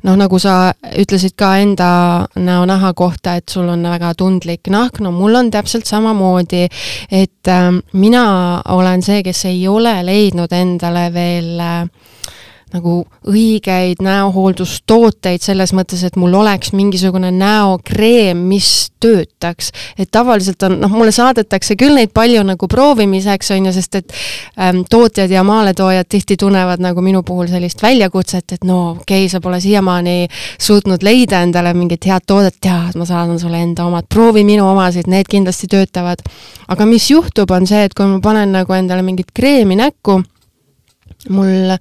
noh, 0.06 0.16
nagu 0.18 0.38
sa 0.42 0.72
ütlesid 0.98 1.36
ka 1.38 1.56
enda 1.62 1.90
näonaha 2.36 2.92
kohta, 2.96 3.36
et 3.36 3.48
sul 3.52 3.68
on 3.72 3.84
väga 3.90 4.12
tundlik 4.18 4.70
nahk, 4.72 5.00
no 5.04 5.12
mul 5.14 5.38
on 5.40 5.50
täpselt 5.54 5.88
samamoodi, 5.88 6.66
et 7.10 7.52
äh, 7.52 7.70
mina 7.92 8.26
olen 8.74 9.04
see, 9.06 9.22
kes 9.26 9.46
ei 9.50 9.66
ole 9.68 9.98
leidnud 10.06 10.52
endale 10.56 11.08
veel 11.14 11.54
äh, 11.60 11.80
nagu 12.76 12.98
õigeid 13.26 14.02
näohooldustooteid 14.04 15.42
selles 15.42 15.72
mõttes, 15.76 16.04
et 16.06 16.16
mul 16.20 16.34
oleks 16.36 16.72
mingisugune 16.76 17.32
näokreem, 17.34 18.44
mis 18.50 18.90
töötaks. 19.00 19.70
et 19.98 20.10
tavaliselt 20.10 20.62
on, 20.62 20.78
noh, 20.80 20.90
mulle 20.90 21.12
saadetakse 21.12 21.76
küll 21.76 21.96
neid 21.96 22.12
palju 22.14 22.42
nagu 22.46 22.68
proovimiseks, 22.68 23.50
on 23.56 23.68
ju, 23.68 23.72
sest 23.76 23.98
et 24.00 24.14
ähm, 24.60 24.82
tootjad 24.90 25.30
ja 25.30 25.44
maaletoojad 25.46 26.08
tihti 26.08 26.36
tunnevad 26.40 26.82
nagu 26.82 27.04
minu 27.04 27.22
puhul 27.26 27.48
sellist 27.50 27.82
väljakutset, 27.82 28.56
et 28.58 28.64
no 28.64 28.80
okei 28.90 29.24
okay,, 29.24 29.32
sa 29.32 29.40
pole 29.40 29.60
siiamaani 29.60 30.28
suutnud 30.58 31.04
leida 31.06 31.42
endale 31.44 31.74
mingit 31.74 32.06
head 32.08 32.26
toodet, 32.26 32.58
jaa, 32.64 32.90
ma 32.96 33.08
saadan 33.08 33.40
sulle 33.40 33.60
enda 33.62 33.86
omad, 33.86 34.08
proovi 34.12 34.44
minu 34.44 34.68
omasid, 34.68 35.10
need 35.10 35.28
kindlasti 35.30 35.68
töötavad. 35.70 36.24
aga 36.68 36.86
mis 36.86 37.10
juhtub, 37.10 37.50
on 37.50 37.66
see, 37.66 37.84
et 37.84 37.94
kui 37.94 38.08
ma 38.10 38.20
panen 38.22 38.52
nagu 38.52 38.72
endale 38.76 39.02
mingit 39.06 39.32
kreemi 39.34 39.76
näkku, 39.78 40.20
mul 41.28 41.76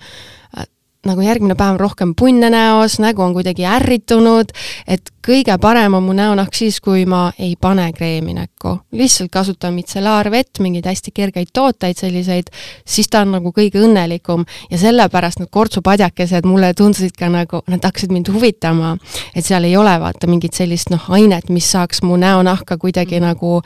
nagu 1.06 1.22
järgmine 1.22 1.56
päev 1.58 1.80
rohkem 1.80 2.14
punne 2.18 2.50
näos, 2.50 3.00
nägu 3.00 3.22
on 3.22 3.34
kuidagi 3.34 3.66
ärritunud, 3.66 4.52
et 4.88 5.12
kõige 5.26 5.58
parem 5.62 5.94
on 5.98 6.04
mu 6.06 6.14
näonahk 6.14 6.54
siis, 6.56 6.80
kui 6.84 7.06
ma 7.10 7.32
ei 7.40 7.56
pane 7.62 7.88
kreemi 7.94 8.34
näkku. 8.34 8.78
lihtsalt 8.92 9.32
kasutan 9.32 9.74
mitsellaarvett, 9.74 10.60
mingeid 10.60 10.86
hästi 10.86 11.12
kergeid 11.12 11.52
tooteid 11.54 11.98
selliseid, 11.98 12.50
siis 12.86 13.10
ta 13.10 13.22
on 13.26 13.36
nagu 13.38 13.52
kõige 13.56 13.82
õnnelikum 13.82 14.46
ja 14.72 14.78
sellepärast 14.78 15.40
need 15.40 15.50
kortsupadjakesed 15.52 16.46
mulle 16.46 16.74
tundusid 16.74 17.18
ka 17.18 17.30
nagu, 17.30 17.62
nad 17.68 17.84
hakkasid 17.84 18.14
mind 18.14 18.32
huvitama, 18.34 18.96
et 19.36 19.46
seal 19.46 19.64
ei 19.64 19.78
ole 19.78 20.00
vaata 20.00 20.28
mingit 20.28 20.54
sellist 20.54 20.90
noh, 20.94 21.10
ainet, 21.10 21.50
mis 21.50 21.72
saaks 21.72 22.02
mu 22.04 22.18
näonahka 22.18 22.78
kuidagi 22.78 23.20
mm. 23.20 23.26
nagu 23.26 23.62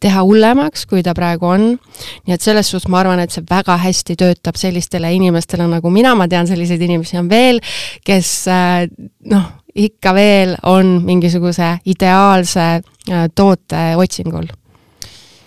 teha 0.00 0.22
hullemaks, 0.24 0.86
kui 0.90 1.02
ta 1.06 1.14
praegu 1.16 1.46
on. 1.46 1.66
nii 2.26 2.34
et 2.34 2.44
selles 2.44 2.70
suhtes 2.70 2.88
ma 2.88 3.02
arvan, 3.02 3.20
et 3.20 3.32
see 3.34 3.44
väga 3.48 3.76
hästi 3.80 4.16
töötab 4.20 4.58
sellistele 4.60 5.12
inimestele 5.16 5.66
nagu 5.70 5.92
mina, 5.92 6.14
ma 6.18 6.28
tean, 6.28 6.48
selliseid 6.50 6.82
inimesi 6.86 7.20
on 7.20 7.28
veel, 7.30 7.60
kes 8.06 8.30
äh, 8.50 8.86
noh, 9.32 9.50
ikka 9.74 10.14
veel 10.16 10.56
on 10.68 10.98
mingisuguse 11.06 11.76
ideaalse 11.90 12.70
äh, 12.80 13.28
toote 13.34 13.84
otsingul 14.00 14.48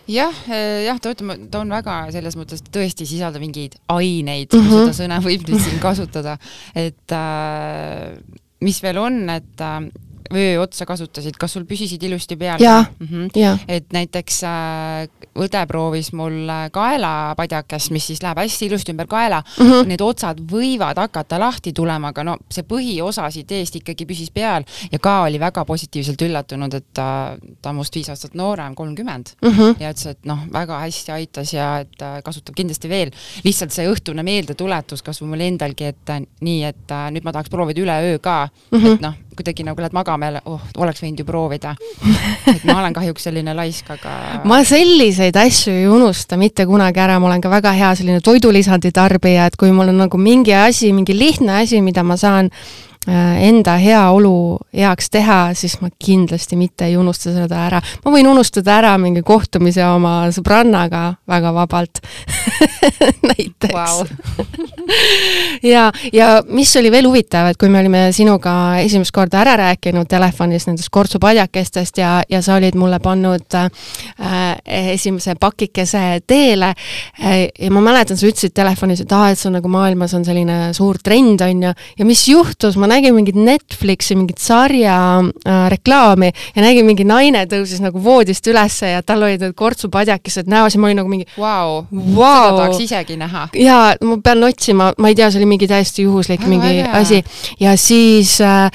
jah, 0.10 0.36
jah, 0.84 1.00
ta 1.00 1.14
ütleme, 1.14 1.38
ta 1.52 1.62
on 1.64 1.74
väga 1.74 1.98
selles 2.14 2.36
mõttes 2.40 2.64
tõesti 2.74 3.08
sisaldab 3.08 3.44
mingeid 3.44 3.78
aineid 3.94 4.54
mm, 4.54 4.64
-hmm. 4.68 4.88
seda 4.90 4.96
sõna 4.98 5.20
võib 5.24 5.46
nüüd 5.48 5.64
siin 5.64 5.80
kasutada, 5.84 6.38
et 6.76 7.16
äh, 7.16 8.18
mis 8.64 8.82
veel 8.84 9.00
on, 9.02 9.22
et 9.30 9.64
äh, 9.64 9.80
vöö 10.34 10.62
otsa 10.62 10.86
kasutasid, 10.86 11.38
kas 11.40 11.54
sul 11.54 11.66
püsisid 11.70 12.04
ilusti 12.04 12.36
peal? 12.38 12.60
Mm 13.00 13.30
-hmm. 13.30 13.60
et 13.68 13.86
näiteks 13.94 14.44
äh, 14.44 15.08
õde 15.36 15.66
proovis 15.68 16.12
mul 16.14 16.50
kaelapadjakest, 16.72 17.92
mis 17.92 18.08
siis 18.08 18.22
läheb 18.24 18.38
hästi 18.38 18.66
ilusti 18.66 18.94
ümber 18.94 19.08
kaela 19.08 19.42
mm, 19.42 19.66
-hmm. 19.66 19.88
need 19.88 20.02
otsad 20.02 20.40
võivad 20.52 20.98
hakata 20.98 21.40
lahti 21.40 21.74
tulema, 21.74 22.08
aga 22.14 22.24
no 22.24 22.38
see 22.52 22.64
põhiosa 22.64 23.30
siit 23.32 23.52
eest 23.52 23.76
ikkagi 23.76 24.06
püsis 24.06 24.32
peal 24.32 24.64
ja 24.92 25.00
ka 25.00 25.22
oli 25.24 25.40
väga 25.40 25.66
positiivselt 25.66 26.22
üllatunud, 26.22 26.74
et 26.74 26.86
ta, 26.94 27.38
ta 27.62 27.70
on 27.70 27.76
must 27.76 27.96
viis 27.96 28.10
aastat 28.10 28.34
noorem, 28.34 28.76
kolmkümmend 28.76 29.34
mm, 29.42 29.50
-hmm. 29.50 29.76
ja 29.80 29.92
ütles, 29.92 30.08
et 30.08 30.26
noh, 30.26 30.46
väga 30.54 30.80
hästi 30.80 31.12
aitas 31.12 31.54
ja 31.54 31.80
et 31.80 32.24
kasutab 32.24 32.56
kindlasti 32.56 32.90
veel. 32.90 33.12
lihtsalt 33.44 33.72
see 33.72 33.90
õhtune 33.90 34.24
meeldetuletus 34.24 35.02
kas 35.02 35.22
või 35.22 35.34
mul 35.34 35.40
endalgi, 35.40 35.86
et 35.86 36.16
nii, 36.42 36.64
et 36.64 36.98
nüüd 37.12 37.24
ma 37.24 37.32
tahaks 37.32 37.50
proovida 37.50 37.82
üleöö 37.82 38.20
ka 38.20 38.48
mm, 38.72 38.80
-hmm. 38.80 38.94
et 38.94 39.02
noh, 39.02 39.14
kuidagi 39.38 39.66
nagu 39.68 39.82
lähed 39.82 39.96
magama 39.96 40.30
ja 40.30 40.42
oh, 40.46 40.62
oleks 40.78 41.04
võinud 41.04 41.24
ju 41.24 41.26
proovida. 41.28 41.76
et 42.54 42.64
ma 42.68 42.80
olen 42.80 42.96
kahjuks 42.96 43.30
selline 43.30 43.56
laisk, 43.58 43.90
aga 43.96 44.44
ma 44.50 44.62
selliseid 44.68 45.38
asju 45.40 45.74
ei 45.74 45.88
unusta 45.90 46.38
mitte 46.40 46.68
kunagi 46.70 47.04
ära, 47.04 47.20
ma 47.20 47.32
olen 47.32 47.44
ka 47.44 47.52
väga 47.54 47.74
hea 47.78 47.94
selline 48.00 48.24
toidulisandi 48.24 48.94
tarbija, 48.96 49.50
et 49.50 49.60
kui 49.60 49.72
mul 49.76 49.94
on 49.94 50.04
nagu 50.06 50.22
mingi 50.22 50.56
asi, 50.58 50.94
mingi 50.96 51.18
lihtne 51.18 51.62
asi, 51.64 51.82
mida 51.82 52.04
ma 52.04 52.18
saan 52.20 52.52
enda 53.08 53.76
heaolu 53.82 54.58
heaks 54.72 55.10
teha, 55.12 55.40
siis 55.58 55.76
ma 55.82 55.90
kindlasti 56.06 56.56
mitte 56.56 56.88
ei 56.88 56.98
unusta 56.98 57.34
seda 57.36 57.66
ära. 57.68 57.82
ma 58.06 58.12
võin 58.14 58.28
unustada 58.32 58.78
ära 58.78 58.94
mingi 58.98 59.24
kohtumise 59.26 59.84
oma 59.86 60.30
sõbrannaga 60.32 61.04
väga 61.28 61.54
vabalt 61.56 62.04
näiteks. 63.32 64.04
Ja, 65.64 65.92
ja 66.14 66.42
mis 66.48 66.74
oli 66.76 66.90
veel 66.92 67.06
huvitav, 67.08 67.48
et 67.48 67.58
kui 67.60 67.70
me 67.72 67.80
olime 67.80 68.02
sinuga 68.12 68.82
esimest 68.84 69.14
korda 69.16 69.40
ära 69.40 69.54
rääkinud 69.60 70.10
telefonis 70.12 70.66
nendest 70.68 70.92
kortsupadjakestest 70.92 72.02
ja, 72.02 72.10
ja 72.30 72.42
sa 72.44 72.58
olid 72.60 72.76
mulle 72.76 73.00
pannud 73.04 73.56
äh, 73.56 73.70
esimese 74.92 75.38
pakikese 75.40 76.20
teele 76.28 76.74
äh, 76.74 77.46
ja 77.48 77.72
ma 77.72 77.84
mäletan, 77.86 78.20
sa 78.20 78.28
ütlesid 78.28 78.52
telefonis, 78.56 79.06
et 79.06 79.16
aa, 79.16 79.32
et 79.32 79.40
see 79.40 79.48
on 79.50 79.58
nagu 79.60 79.72
maailmas 79.72 80.18
on 80.18 80.26
selline 80.28 80.58
suur 80.76 81.00
trend, 81.04 81.42
on 81.46 81.64
ju, 81.70 81.74
ja 82.00 82.10
mis 82.10 82.26
juhtus, 82.28 82.76
ma 82.76 82.92
nägin 82.94 83.16
mingit 83.18 83.38
Netflixi 83.38 84.16
mingit 84.18 84.42
sarja 84.42 84.96
äh, 85.20 85.66
reklaami 85.74 86.32
ja 86.56 86.64
nägin, 86.66 86.86
mingi 86.88 87.06
naine 87.08 87.46
tõusis 87.50 87.82
nagu 87.84 88.02
voodist 88.04 88.48
ülesse 88.50 88.94
ja 88.94 89.02
tal 89.06 89.26
olid 89.26 89.44
need 89.44 89.56
kortsupadjakesed 89.58 90.50
näos 90.52 90.78
ja 90.78 90.82
ma 90.82 90.90
olin 90.90 91.02
nagu 91.02 91.12
mingi 91.12 91.28
wow. 91.38 91.84
wow. 91.92 92.50
seda 92.50 92.58
tahaks 92.60 92.84
isegi 92.86 93.18
näha. 93.20 93.48
jaa, 93.58 93.94
ma 94.06 94.20
pean 94.24 94.44
otsima, 94.48 94.92
ma 94.98 95.12
ei 95.12 95.18
tea, 95.18 95.30
see 95.32 95.42
oli 95.42 95.50
mingi 95.56 95.70
täiesti 95.70 96.08
juhuslik 96.08 96.44
Väga 96.44 96.52
mingi 96.54 96.74
äge. 96.74 96.92
asi. 97.00 97.24
ja 97.60 97.76
siis 97.80 98.36
äh, 98.42 98.70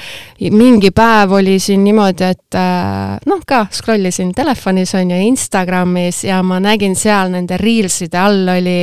mingi 0.51 0.91
päev 0.95 1.37
oli 1.39 1.59
siin 1.59 1.83
niimoodi, 1.87 2.33
et 2.35 2.59
äh, 2.59 3.15
noh, 3.29 3.45
ka 3.47 3.65
scroll 3.75 4.11
isin 4.11 4.33
telefonis 4.35 4.95
on 4.99 5.15
ju, 5.15 5.23
Instagramis 5.29 6.23
ja 6.27 6.41
ma 6.43 6.59
nägin 6.63 6.95
seal 6.99 7.31
nende 7.33 7.57
reelside 7.59 8.19
all 8.19 8.55
oli 8.57 8.79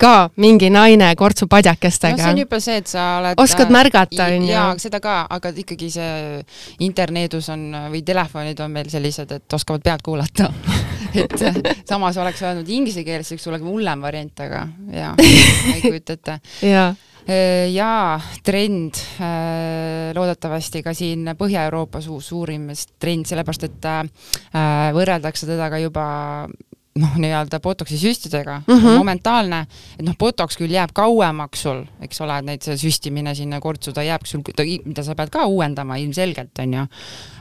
ka 0.00 0.30
mingi 0.42 0.70
naine 0.74 1.12
kortsupadjakestega. 1.16 2.16
no 2.16 2.22
see 2.22 2.32
on 2.34 2.42
juba 2.42 2.60
see, 2.62 2.76
et 2.82 2.90
sa 2.90 3.06
oled 3.20 3.40
oskad 3.40 3.70
märgata, 3.74 4.26
on 4.26 4.48
ju. 4.48 4.50
jaa, 4.50 4.66
seda 4.82 5.00
ka, 5.04 5.20
aga 5.36 5.54
ikkagi 5.64 5.90
see 5.94 6.42
interneedus 6.86 7.48
on 7.54 7.70
või 7.92 8.02
telefonid 8.06 8.60
on 8.64 8.74
meil 8.74 8.90
sellised, 8.92 9.32
et 9.38 9.58
oskavad 9.58 9.84
pealt 9.86 10.04
kuulata 10.04 10.50
et 11.24 11.88
samas 11.88 12.18
oleks 12.20 12.42
öelnud 12.42 12.68
inglise 12.68 13.06
keeles, 13.06 13.30
siis 13.30 13.50
oleks 13.50 13.64
hullem 13.66 14.04
variant, 14.04 14.46
aga 14.46 14.66
jaa, 14.92 15.14
ma 15.16 15.74
ei 15.74 15.82
kujuta 15.88 16.18
ette 16.18 16.38
jaa 16.66 16.88
äh, 16.90 17.70
jaa, 17.72 18.20
trend, 18.44 19.00
äh, 19.22 20.10
loodetavasti 20.16 20.82
ka 20.84 20.92
siin 20.96 21.30
Põhja-Euroopas 21.38 22.10
uus 22.12 22.28
suurim 22.34 22.68
trend, 23.00 23.30
sellepärast 23.30 23.68
et 23.70 23.88
äh, 23.88 24.04
võrreldakse 24.96 25.48
teda 25.48 25.70
ka 25.72 25.80
juba 25.80 26.06
noh, 26.98 27.16
nii-öelda 27.18 27.58
botoksi 27.60 27.98
süstidega 27.98 28.62
mm, 28.66 28.74
-hmm. 28.74 28.96
momentaalne, 28.96 29.66
et 29.98 30.04
noh, 30.06 30.14
botoks 30.18 30.56
küll 30.56 30.70
jääb 30.70 30.92
kauemaks 30.94 31.62
sul, 31.66 31.82
eks 32.00 32.20
ole, 32.20 32.38
et 32.52 32.62
see 32.62 32.76
süstimine 32.78 33.34
sinna 33.34 33.60
kortsu, 33.60 33.92
ta 33.92 34.02
jääb 34.02 34.26
sul, 34.26 34.42
mida 34.84 35.02
sa 35.02 35.14
pead 35.14 35.30
ka 35.30 35.46
uuendama 35.46 35.96
ilmselgelt, 35.96 36.58
on 36.58 36.74
ju. 36.74 36.86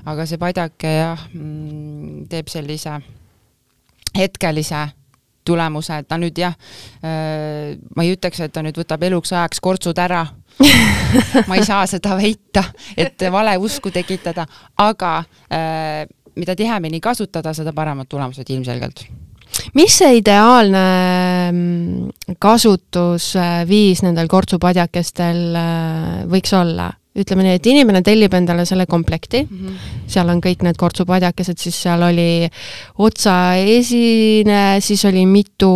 aga 0.05 0.25
see 0.25 0.37
padjake 0.37 0.95
jah 0.97 1.27
mm,, 1.33 2.25
teeb 2.29 2.47
sellise 2.47 2.97
hetkelise 4.17 4.87
tulemuse, 5.45 5.97
et 5.97 6.07
ta 6.07 6.17
nüüd 6.17 6.37
jah 6.37 6.55
äh,, 7.03 7.77
ma 7.95 8.03
ei 8.03 8.15
ütleks, 8.15 8.39
et 8.41 8.53
ta 8.53 8.63
nüüd 8.65 8.77
võtab 8.79 9.03
eluks 9.03 9.33
ajaks 9.33 9.59
kortsud 9.59 9.97
ära 9.97 10.25
ma 11.47 11.55
ei 11.55 11.65
saa 11.65 11.85
seda 11.89 12.17
väita, 12.17 12.63
et 12.97 13.21
valeusku 13.31 13.91
tekitada, 13.91 14.47
aga 14.77 15.17
äh, 15.49 16.07
mida 16.35 16.55
tihemini 16.55 16.99
kasutada, 16.99 17.53
seda 17.53 17.73
paremad 17.73 18.09
tulemused 18.09 18.49
ilmselgelt 18.49 19.05
mis 19.77 19.99
see 20.01 20.17
ideaalne 20.19 20.83
mm, 21.51 22.35
kasutusviis 22.41 24.03
nendel 24.05 24.27
kortsupadjakestel 24.31 25.41
äh, 25.59 26.19
võiks 26.31 26.53
olla? 26.57 26.91
ütleme 27.13 27.43
nii, 27.45 27.57
et 27.59 27.67
inimene 27.69 28.01
tellib 28.01 28.33
endale 28.33 28.65
selle 28.65 28.87
komplekti 28.89 29.43
mm, 29.43 29.57
-hmm. 29.57 30.05
seal 30.09 30.29
on 30.33 30.39
kõik 30.41 30.63
need 30.65 30.77
kortsupadjakesed, 30.81 31.59
siis 31.61 31.77
seal 31.85 32.01
oli 32.01 32.47
otsaesine, 32.97 34.63
siis 34.81 35.05
oli 35.05 35.25
mitu, 35.29 35.73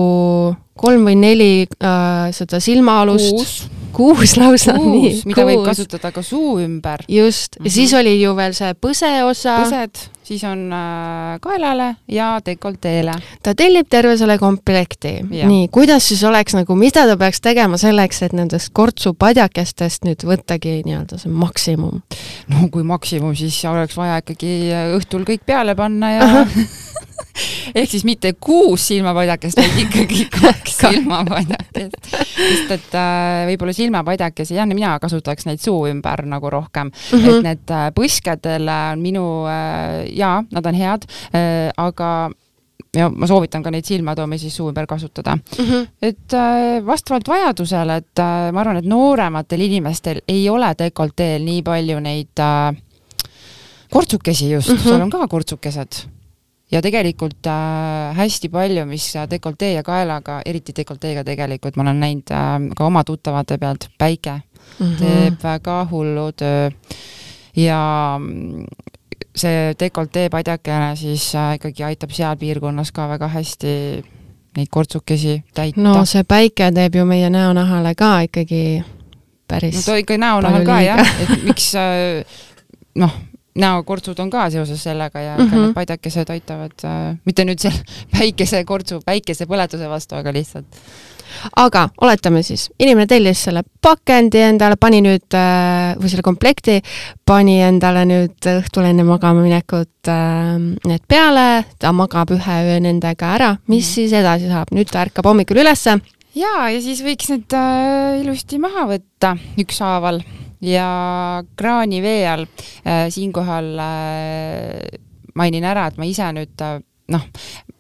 kolm 0.74 1.06
või 1.06 1.18
neli 1.22 1.52
äh, 1.78 2.34
seda 2.34 2.60
silmaalust 2.60 3.70
kuus 3.98 4.36
lausa, 4.38 4.76
nii. 4.78 5.14
mida 5.26 5.44
kuus. 5.44 5.50
võib 5.52 5.64
kasutada 5.66 6.12
ka 6.14 6.22
suu 6.26 6.58
ümber. 6.64 7.06
just 7.08 7.58
mm, 7.58 7.64
-hmm. 7.64 7.66
ja 7.66 7.72
siis 7.72 7.94
oli 7.94 8.22
ju 8.22 8.36
veel 8.36 8.54
see 8.54 8.74
põseosa. 8.74 9.58
põsed, 9.64 10.10
siis 10.28 10.44
on 10.44 10.74
äh, 10.74 11.40
kaelale 11.42 11.96
ja 12.12 12.40
dekolteele. 12.46 13.14
ta 13.44 13.56
tellib 13.56 13.88
terve 13.90 14.18
selle 14.18 14.38
komplekti. 14.38 15.14
nii, 15.30 15.68
kuidas 15.72 16.10
siis 16.10 16.24
oleks 16.28 16.58
nagu, 16.58 16.76
mida 16.76 17.06
ta 17.08 17.18
peaks 17.18 17.42
tegema 17.42 17.80
selleks, 17.80 18.22
et 18.28 18.36
nendest 18.38 18.74
kortsupadjakestest 18.78 20.08
nüüd 20.08 20.28
võttagi 20.28 20.82
nii-öelda 20.88 21.22
see 21.22 21.32
maksimum? 21.32 22.02
no 22.52 22.68
kui 22.74 22.84
maksimum, 22.88 23.36
siis 23.40 23.60
oleks 23.70 23.98
vaja 23.98 24.20
ikkagi 24.24 24.54
õhtul 24.98 25.28
kõik 25.28 25.48
peale 25.48 25.76
panna 25.76 26.12
ja 26.18 26.28
ehk 27.76 27.92
siis 27.92 28.06
mitte 28.08 28.34
kuus 28.42 28.88
silmapadjakest, 28.90 29.60
vaid 29.60 29.82
ikkagi 29.86 30.26
kaks 30.40 30.78
silmapadjakest. 30.82 32.10
sest 32.10 32.74
et 32.76 32.98
äh, 32.98 33.46
võib-olla 33.52 33.76
silmapadjakesi, 33.76 34.56
jah, 34.58 34.68
mina 34.70 34.96
kasutaks 35.04 35.48
neid 35.50 35.62
suu 35.64 35.88
ümber 35.92 36.26
nagu 36.30 36.50
rohkem 36.54 36.92
mm, 36.92 37.20
-hmm. 37.20 37.30
et 37.30 37.48
need 37.48 37.74
äh, 37.76 37.88
põskedel 37.98 38.70
on 38.74 39.04
minu 39.04 39.26
äh,, 39.50 40.06
jaa, 40.18 40.44
nad 40.52 40.66
on 40.66 40.76
head 40.76 41.08
äh,, 41.34 41.72
aga 41.78 42.12
ja 42.96 43.08
ma 43.14 43.28
soovitan 43.30 43.64
ka 43.64 43.72
neid 43.74 43.88
silmatoomi 43.88 44.40
siis 44.42 44.56
suu 44.58 44.70
ümber 44.72 44.88
kasutada 44.88 45.36
mm. 45.36 45.66
-hmm. 45.66 45.88
et 46.02 46.34
äh, 46.34 46.86
vastavalt 46.86 47.28
vajadusele, 47.28 47.96
et 47.96 48.20
äh, 48.20 48.52
ma 48.52 48.62
arvan, 48.62 48.78
et 48.78 48.86
noorematel 48.86 49.62
inimestel 49.62 50.22
ei 50.28 50.50
ole 50.50 50.74
dekolteel 50.80 51.44
nii 51.44 51.64
palju 51.64 52.00
neid 52.00 52.40
äh, 52.40 52.76
kortsukesi 53.92 54.52
just 54.52 54.70
mm, 54.70 54.76
-hmm. 54.76 54.84
seal 54.84 55.02
on 55.02 55.10
ka 55.10 55.28
kortsukesed 55.28 56.08
ja 56.72 56.82
tegelikult 56.82 57.48
äh, 57.48 58.16
hästi 58.16 58.50
palju, 58.50 58.86
mis 58.86 59.14
dekoltee 59.30 59.74
ja 59.74 59.84
kaelaga, 59.84 60.42
eriti 60.46 60.74
dekolteega 60.76 61.24
tegelikult 61.24 61.76
ma 61.76 61.84
olen 61.84 62.00
näinud 62.00 62.32
äh, 62.32 62.70
ka 62.78 62.86
oma 62.86 63.04
tuttavate 63.04 63.58
pealt, 63.58 63.90
päike 63.98 64.42
mm 64.80 64.86
-hmm. 64.86 64.98
teeb 65.00 65.44
väga 65.44 65.88
hullu 65.92 66.32
töö 66.32 66.70
ja 67.56 68.20
see 69.38 69.74
dekoltee 69.80 70.30
padjakene 70.34 70.96
siis 71.00 71.30
äh, 71.36 71.56
ikkagi 71.60 71.84
aitab 71.84 72.14
seal 72.16 72.38
piirkonnas 72.38 72.92
ka 72.92 73.08
väga 73.10 73.28
hästi 73.28 73.74
neid 74.58 74.70
kortsukesi 74.72 75.44
täita. 75.54 75.82
no 75.82 76.06
see 76.06 76.24
päike 76.24 76.72
teeb 76.74 76.96
ju 76.96 77.06
meie 77.06 77.30
näonahale 77.30 77.96
ka 77.96 78.20
ikkagi 78.28 78.84
päris 79.48 79.80
no 79.80 79.86
ta 79.86 79.98
ikka 80.02 80.18
näonahal 80.18 80.66
ka 80.66 80.82
jah, 80.82 81.16
et 81.24 81.44
miks 81.46 81.72
äh, 81.76 82.38
noh, 82.98 83.14
näokortsud 83.58 84.20
on 84.20 84.30
ka 84.30 84.50
seoses 84.54 84.84
sellega 84.84 85.20
ja 85.20 85.38
mm 85.38 85.46
-hmm. 85.46 85.62
need 85.62 85.74
padjakesed 85.74 86.30
aitavad 86.30 86.86
äh,, 86.86 87.18
mitte 87.26 87.46
nüüd 87.46 87.60
seal 87.60 87.78
päikesekortsu, 88.18 89.02
päikesepõletuse 89.06 89.90
vastu, 89.90 90.16
aga 90.16 90.34
lihtsalt. 90.34 90.66
Aga 91.56 91.88
oletame 92.02 92.44
siis, 92.46 92.68
inimene 92.80 93.08
tellis 93.08 93.44
selle 93.48 93.64
pakendi 93.82 94.42
endale, 94.48 94.78
pani 94.80 95.02
nüüd 95.06 95.38
äh, 95.38 95.96
või 96.00 96.12
selle 96.12 96.26
komplekti, 96.26 96.80
pani 97.26 97.60
endale 97.66 98.06
nüüd 98.10 98.50
õhtul 98.58 98.90
enne 98.90 99.06
magama 99.08 99.46
minekut 99.46 100.12
äh, 100.12 100.56
need 100.88 101.06
peale, 101.08 101.64
ta 101.80 101.94
magab 101.96 102.34
ühe 102.36 102.60
öö 102.68 102.80
nendega 102.84 103.34
ära, 103.36 103.56
mis 103.68 103.86
-hmm. 103.86 103.94
siis 103.94 104.14
edasi 104.14 104.52
saab, 104.52 104.72
nüüd 104.72 104.92
ta 104.92 105.06
ärkab 105.06 105.26
hommikul 105.26 105.64
ülesse. 105.64 106.00
Jaa, 106.38 106.70
ja 106.70 106.82
siis 106.82 107.02
võiks 107.02 107.32
need 107.32 107.54
äh, 107.58 108.22
ilusti 108.22 108.60
maha 108.62 108.86
võtta 108.92 109.38
ükshaaval 109.58 110.22
ja 110.62 111.44
kraanivee 111.56 112.28
all. 112.30 112.46
Äh, 112.86 113.08
siinkohal 113.10 113.72
äh, 113.80 115.00
mainin 115.36 115.66
ära, 115.66 115.88
et 115.88 115.98
ma 115.98 116.06
ise 116.06 116.30
nüüd 116.36 116.62
äh, 116.66 116.80
noh, 117.14 117.26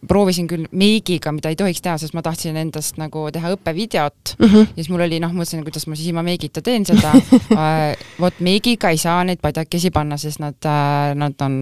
proovisin 0.07 0.47
küll 0.49 0.67
meigiga, 0.71 1.31
mida 1.35 1.51
ei 1.53 1.59
tohiks 1.59 1.81
teha, 1.85 1.97
sest 2.01 2.15
ma 2.17 2.23
tahtsin 2.25 2.57
endast 2.57 2.99
nagu 3.01 3.27
teha 3.33 3.53
õppevideot 3.55 4.35
mm. 4.37 4.45
-hmm. 4.45 4.67
ja 4.73 4.81
siis 4.81 4.91
mul 4.93 5.05
oli 5.07 5.21
noh, 5.23 5.33
mõtlesin, 5.35 5.63
kuidas 5.67 5.87
ma 5.87 5.95
siis 5.95 6.11
ilma 6.11 6.25
meigita 6.27 6.61
teen 6.61 6.85
seda 6.85 7.13
äh, 7.61 7.95
vot 8.19 8.39
meigiga 8.39 8.89
ei 8.93 9.01
saa 9.01 9.23
neid 9.23 9.41
padjakesi 9.41 9.91
panna, 9.91 10.17
sest 10.17 10.39
nad, 10.43 10.71
nad 11.15 11.41
on 11.41 11.57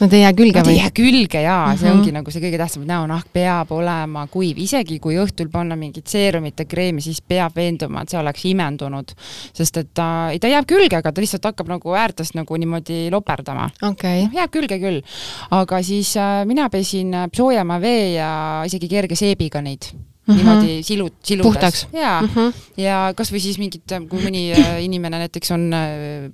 Nad 0.00 0.14
ei 0.16 0.22
jää 0.22 0.32
külge 0.32 0.62
või? 0.64 0.72
ei 0.72 0.78
jää 0.78 0.90
külge 0.96 1.40
jaa 1.42 1.66
mm, 1.66 1.72
-hmm. 1.72 1.78
see 1.78 1.90
Mhm. 1.90 1.98
ongi 1.98 2.12
nagu 2.12 2.30
see 2.30 2.40
kõige 2.40 2.58
tähtsam, 2.58 2.82
et 2.82 2.88
näonahk 2.88 3.26
peab 3.32 3.72
olema 3.72 4.26
kuiv, 4.26 4.58
isegi 4.58 4.98
kui 4.98 5.16
õhtul 5.20 5.50
panna 5.52 5.76
mingit 5.76 6.06
seerumit 6.06 6.58
ja 6.58 6.64
kreemi, 6.64 7.00
siis 7.00 7.20
peab 7.20 7.56
veenduma, 7.56 8.02
et 8.02 8.08
see 8.08 8.20
oleks 8.20 8.44
imendunud. 8.44 9.12
sest 9.52 9.76
et 9.76 9.88
ta, 9.94 10.30
ta 10.40 10.48
jääb 10.48 10.66
külge, 10.66 10.96
aga 10.96 11.12
ta 11.12 11.20
lihtsalt 11.20 11.44
hakkab 11.44 11.68
nagu 11.68 11.92
äärtest 11.92 12.34
nagu 12.34 12.56
niimoodi 12.56 13.10
loperdama. 13.10 13.70
okei 13.82 14.24
noh, 14.24 14.32
jääb 14.32 14.50
külge 14.50 14.78
küll. 14.78 15.02
aga 15.50 15.82
siis 15.82 16.16
äh, 16.16 16.46
mina 16.46 16.70
pesin 16.70 17.14
äh, 17.14 17.19
soojema 17.36 17.80
vee 17.80 18.12
ja 18.14 18.30
isegi 18.66 18.88
kerge 18.88 19.16
seebiga 19.18 19.62
neid 19.64 19.92
Mhm. 20.30 20.36
niimoodi 20.36 20.82
silu, 20.82 21.08
siludes. 21.22 21.86
Jaa 21.92 22.22
mm. 22.22 22.28
-hmm. 22.28 22.52
ja 22.76 23.12
kas 23.16 23.32
või 23.32 23.40
siis 23.40 23.58
mingid, 23.58 23.82
kui 24.08 24.22
mõni 24.22 24.42
äh, 24.52 24.82
inimene 24.84 25.18
näiteks 25.18 25.50
on 25.50 25.72
äh, 25.74 26.30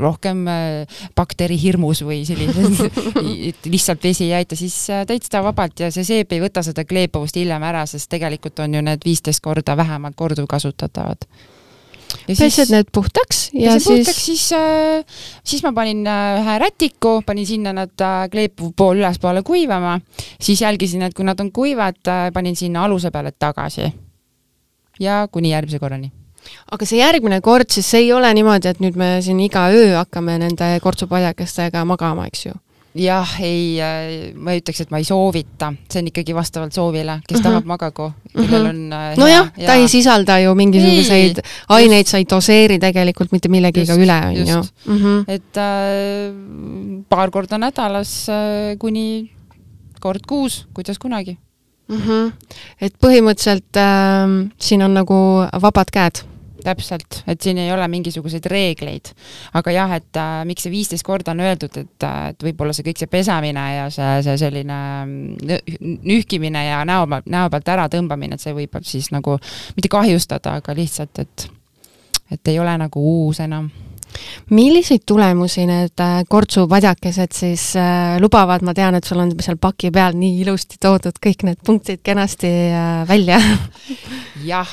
rohkem 0.00 0.46
äh, 0.48 1.00
bakterihirmus 1.16 2.02
või 2.04 2.24
sellised, 2.26 2.86
et 3.50 3.66
lihtsalt 3.66 4.02
vesi 4.04 4.24
ei 4.24 4.34
aita, 4.40 4.56
siis 4.56 4.86
täitsa 5.06 5.42
vabalt 5.42 5.80
ja 5.80 5.90
see 5.90 6.04
seep 6.04 6.32
ei 6.32 6.40
võta 6.40 6.62
seda 6.62 6.84
kleepuvust 6.84 7.36
hiljem 7.36 7.62
ära, 7.62 7.86
sest 7.86 8.10
tegelikult 8.10 8.58
on 8.64 8.74
ju 8.74 8.82
need 8.82 9.04
viisteist 9.04 9.42
korda 9.42 9.76
vähemalt 9.76 10.16
korduvkasutatavad. 10.16 11.26
Pesed 12.26 12.72
need 12.72 12.90
puhtaks 12.94 13.50
ja 13.54 13.76
siis 13.78 13.86
puhtaks, 13.88 14.24
siis, 14.26 14.44
äh, 14.52 15.22
siis 15.44 15.62
ma 15.66 15.72
panin 15.76 16.04
äh, 16.06 16.40
ühe 16.40 16.58
rätiku, 16.62 17.20
panin 17.26 17.46
sinna 17.46 17.72
nad 17.76 17.94
äh, 18.02 18.26
kleepuv 18.32 18.72
pool 18.76 19.00
ülespoole 19.02 19.42
kuivama, 19.46 19.98
siis 20.40 20.62
jälgisin, 20.62 21.06
et 21.06 21.14
kui 21.14 21.26
nad 21.26 21.40
on 21.40 21.52
kuivad, 21.52 22.02
panin 22.34 22.56
sinna 22.56 22.84
aluse 22.84 23.10
peale 23.10 23.32
tagasi. 23.38 23.92
ja 25.00 25.26
kuni 25.32 25.50
järgmise 25.50 25.78
korrani 25.78 26.10
aga 26.72 26.86
see 26.88 27.00
järgmine 27.00 27.40
kord, 27.44 27.70
siis 27.70 27.88
see 27.90 28.06
ei 28.06 28.12
ole 28.12 28.30
niimoodi, 28.34 28.70
et 28.70 28.80
nüüd 28.80 28.96
me 28.96 29.16
siin 29.22 29.40
iga 29.44 29.66
öö 29.74 29.96
hakkame 29.96 30.38
nende 30.38 30.76
kortsupadjakestega 30.82 31.84
magama, 31.84 32.26
eks 32.30 32.46
ju? 32.46 32.54
Jah, 33.00 33.30
ei, 33.44 33.78
ma 34.34 34.54
ei 34.54 34.60
ütleks, 34.62 34.82
et 34.84 34.92
ma 34.92 35.00
ei 35.00 35.06
soovita, 35.06 35.72
see 35.90 36.02
on 36.02 36.10
ikkagi 36.10 36.34
vastavalt 36.36 36.76
soovile, 36.76 37.20
kes 37.26 37.38
mm 37.38 37.42
-hmm. 37.42 37.48
tahab, 37.48 37.68
magagu, 37.68 38.10
kellel 38.34 38.68
on 38.70 38.80
äh, 38.92 39.16
nojah, 39.20 39.50
ta 39.58 39.74
ei 39.74 39.88
sisalda 39.88 40.38
ju 40.40 40.54
mingisuguseid 40.54 41.38
ei, 41.38 41.54
aineid, 41.78 42.06
sa 42.06 42.18
ei 42.18 42.26
doseeri 42.30 42.78
tegelikult 42.78 43.32
mitte 43.32 43.48
millegiga 43.48 43.94
üle, 43.94 44.20
on 44.26 44.46
ju. 44.52 44.62
Mhm. 44.86 45.24
et 45.28 45.56
äh, 45.56 47.04
paar 47.08 47.30
korda 47.30 47.58
nädalas 47.58 48.28
äh, 48.28 48.78
kuni 48.78 49.30
kord 50.00 50.26
kuus, 50.26 50.66
kuidas 50.74 50.98
kunagi 50.98 51.38
mm. 51.88 51.96
-hmm. 51.96 52.32
et 52.80 52.94
põhimõtteliselt 53.02 53.76
äh, 53.76 54.50
siin 54.58 54.82
on 54.82 54.94
nagu 54.94 55.46
vabad 55.62 55.90
käed 55.92 56.24
täpselt, 56.66 57.20
et 57.30 57.42
siin 57.42 57.58
ei 57.62 57.72
ole 57.72 57.86
mingisuguseid 57.90 58.46
reegleid. 58.50 59.12
aga 59.54 59.74
jah, 59.74 59.96
et 60.00 60.20
äh, 60.20 60.42
miks 60.48 60.66
see 60.66 60.74
viisteist 60.74 61.06
korda 61.06 61.34
on 61.34 61.42
öeldud, 61.44 61.80
et, 61.82 62.08
et 62.30 62.46
võib-olla 62.48 62.74
see 62.76 62.86
kõik 62.86 63.02
see 63.02 63.10
pesemine 63.12 63.66
ja 63.76 63.88
see, 63.94 64.12
see 64.26 64.36
selline 64.40 64.78
nühkimine 66.06 66.66
ja 66.68 66.84
näo 66.88 67.06
näo 67.06 67.50
pealt 67.52 67.74
ära 67.74 67.88
tõmbamine, 67.92 68.36
et 68.36 68.44
see 68.44 68.54
võib 68.56 68.78
siis 68.86 69.10
nagu 69.14 69.38
mitte 69.76 69.92
kahjustada, 69.92 70.58
aga 70.60 70.76
lihtsalt, 70.76 71.22
et 71.24 71.50
et 72.30 72.48
ei 72.50 72.58
ole 72.58 72.72
nagu 72.80 73.02
uus 73.06 73.38
enam 73.44 73.68
milliseid 74.50 75.02
tulemusi 75.06 75.66
need 75.66 76.02
äh, 76.02 76.20
kortsupadjakesed 76.28 77.34
siis 77.34 77.64
äh, 77.80 78.16
lubavad, 78.22 78.62
ma 78.66 78.74
tean, 78.74 78.94
et 78.98 79.06
sul 79.06 79.20
on 79.22 79.32
seal 79.42 79.58
paki 79.60 79.90
peal 79.94 80.16
nii 80.18 80.40
ilusti 80.44 80.78
toodud 80.82 81.18
kõik 81.22 81.46
need 81.48 81.62
punktid 81.66 82.02
kenasti 82.06 82.50
äh, 82.70 83.02
välja. 83.08 83.40
Jah 84.50 84.72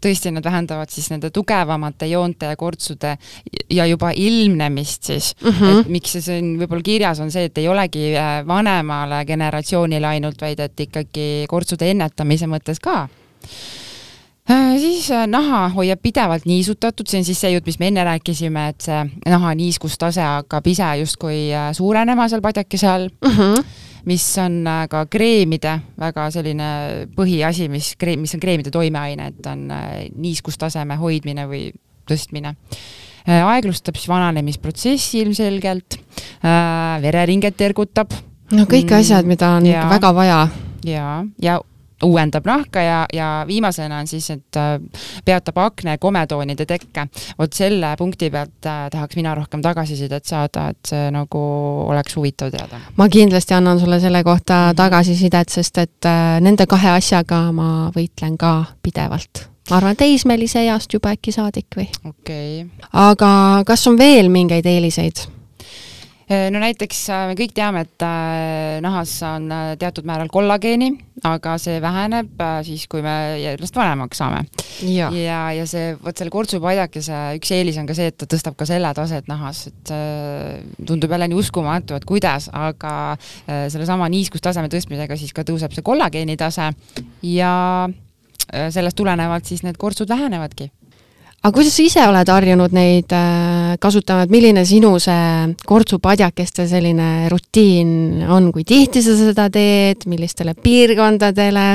tõesti, 0.00 0.30
nad 0.32 0.44
vähendavad 0.46 0.90
siis 0.92 1.08
nende 1.10 1.32
tugevamate 1.34 2.06
joonte 2.08 2.52
ja 2.52 2.56
kortsude 2.56 3.16
ja 3.70 3.86
juba 3.90 4.12
ilmnemist 4.14 5.10
siis. 5.10 5.32
Mm, 5.42 5.50
-hmm. 5.50 5.80
et 5.80 5.92
miks 5.92 6.14
see 6.16 6.24
siin 6.24 6.54
võib-olla 6.60 6.86
kirjas 6.86 7.20
on 7.20 7.30
see, 7.34 7.50
et 7.50 7.58
ei 7.58 7.68
olegi 7.68 8.12
vanemale 8.46 9.24
generatsioonile 9.26 10.06
ainult, 10.06 10.40
vaid 10.40 10.60
et 10.60 10.80
ikkagi 10.86 11.28
kortsude 11.50 11.90
ennetamise 11.90 12.46
mõttes 12.46 12.80
ka 12.80 13.08
siis 14.82 15.10
äh, 15.10 15.26
naha 15.30 15.68
hoiab 15.74 16.02
pidevalt 16.02 16.46
niisutatud, 16.48 17.08
see 17.08 17.22
on 17.22 17.26
siis 17.26 17.40
see 17.42 17.52
jutt, 17.54 17.68
mis 17.68 17.78
me 17.80 17.90
enne 17.92 18.04
rääkisime, 18.06 18.66
et 18.72 18.86
see 18.86 19.00
naha 19.30 19.54
niiskustase 19.58 20.24
hakkab 20.24 20.66
ise 20.72 20.88
justkui 21.02 21.44
äh, 21.54 21.70
suurenema 21.76 22.28
seal 22.30 22.44
padjakese 22.44 22.90
all 22.90 23.08
mm. 23.08 23.38
-hmm 23.38 23.64
mis 24.02 24.24
on 24.42 24.64
ka 24.90 25.04
kreemide 25.06 25.76
väga 25.98 26.24
selline 26.34 26.68
põhiasi, 27.14 27.68
mis 27.70 27.92
kreem, 27.94 28.18
mis 28.20 28.34
on 28.34 28.40
kreemide 28.42 28.70
toimeaine, 28.74 29.28
et 29.30 29.46
on 29.46 29.68
niiskustaseme 30.18 30.96
hoidmine 30.98 31.46
või 31.46 31.68
tõstmine. 32.10 32.56
aeglustab 33.30 33.94
siis 33.94 34.08
vananemisprotsessi 34.08 35.20
ilmselgelt, 35.22 36.00
vereringet 37.02 37.60
ergutab. 37.60 38.10
no 38.50 38.64
kõik 38.64 38.90
mm, 38.90 38.98
asjad, 38.98 39.24
mida 39.24 39.50
on 39.50 39.66
ja, 39.66 39.86
väga 39.88 40.14
vaja. 40.14 40.48
ja, 40.82 41.24
ja 41.38 41.60
uuendab 42.04 42.46
nahka 42.46 42.82
ja, 42.82 42.98
ja 43.12 43.28
viimasena 43.46 43.98
on 43.98 44.06
siis, 44.06 44.30
et 44.30 44.56
äh, 44.56 44.78
peatab 45.24 45.58
akne 45.58 45.98
kometoonide 45.98 46.66
tekke. 46.66 47.06
vot 47.38 47.52
selle 47.52 47.94
punkti 47.98 48.30
pealt 48.30 48.66
äh, 48.66 48.88
tahaks 48.90 49.16
mina 49.16 49.34
rohkem 49.34 49.62
tagasisidet 49.62 50.24
saada, 50.24 50.68
et 50.72 50.92
see 50.92 51.10
nagu 51.14 51.42
oleks 51.88 52.16
huvitav 52.16 52.50
teada. 52.54 52.80
ma 52.96 53.08
kindlasti 53.08 53.54
annan 53.54 53.80
sulle 53.80 54.00
selle 54.00 54.24
kohta 54.24 54.66
mhm. 54.66 54.76
tagasisidet, 54.76 55.48
sest 55.48 55.78
et 55.78 56.10
äh, 56.10 56.40
nende 56.40 56.66
kahe 56.66 56.96
asjaga 56.96 57.44
ma 57.52 57.90
võitlen 57.94 58.36
ka 58.38 58.54
pidevalt 58.82 59.46
ma 59.70 59.78
arvan, 59.78 59.96
teismelise 59.96 60.64
east 60.66 60.92
juba 60.94 61.14
äkki 61.16 61.34
saadik 61.34 61.78
või? 61.78 61.86
okei 62.04 62.64
okay.. 62.64 62.88
aga 62.92 63.62
kas 63.66 63.86
on 63.90 63.98
veel 63.98 64.32
mingeid 64.32 64.66
eeliseid? 64.66 65.26
Äh, 66.30 66.50
no 66.54 66.60
näiteks 66.62 66.98
äh, 67.10 67.24
me 67.30 67.36
kõik 67.38 67.54
teame, 67.56 67.82
et 67.86 68.04
äh, 68.06 68.78
nahas 68.84 69.14
on 69.26 69.48
teatud 69.80 70.06
määral 70.06 70.30
kollageeni, 70.32 70.92
aga 71.26 71.56
see 71.60 71.80
väheneb 71.82 72.42
siis, 72.66 72.84
kui 72.90 73.02
me 73.02 73.14
järjest 73.42 73.76
vanemaks 73.76 74.20
saame. 74.22 74.44
ja, 74.86 75.10
ja, 75.16 75.40
ja 75.56 75.66
see, 75.68 75.96
vot 76.02 76.18
selle 76.18 76.32
kortsupadjakese 76.34 77.22
üks 77.38 77.52
eelis 77.56 77.80
on 77.82 77.88
ka 77.90 77.96
see, 77.98 78.12
et 78.12 78.18
ta 78.22 78.28
tõstab 78.30 78.56
ka 78.58 78.68
selle 78.68 78.92
taset 78.94 79.30
nahas, 79.30 79.64
et 79.70 79.94
tundub 80.86 81.10
jälle 81.10 81.28
nii 81.30 81.40
uskumatu, 81.42 81.98
et 81.98 82.06
kuidas, 82.08 82.48
aga 82.54 83.16
sellesama 83.46 84.08
niiskustaseme 84.12 84.70
tõstmisega 84.72 85.18
siis 85.18 85.34
ka 85.34 85.46
tõuseb 85.46 85.74
see 85.74 85.86
kollageeni 85.86 86.38
tase 86.40 86.70
ja 87.26 87.54
sellest 88.52 88.98
tulenevalt 88.98 89.48
siis 89.48 89.62
need 89.66 89.78
kortsud 89.80 90.10
vähenevadki 90.10 90.70
aga 91.42 91.50
kuidas 91.56 91.74
sa 91.74 91.82
ise 91.82 92.02
oled 92.06 92.28
harjunud 92.30 92.74
neid 92.76 93.12
äh, 93.18 93.74
kasutama, 93.82 94.26
et 94.26 94.34
milline 94.34 94.62
sinu 94.68 94.94
see 95.02 95.54
kortsupadjakeste 95.66 96.68
selline 96.70 97.28
rutiin 97.32 98.22
on, 98.30 98.52
kui 98.54 98.62
tihti 98.66 99.02
sa 99.02 99.16
seda 99.18 99.48
teed, 99.50 100.06
millistele 100.06 100.54
piirkondadele? 100.54 101.66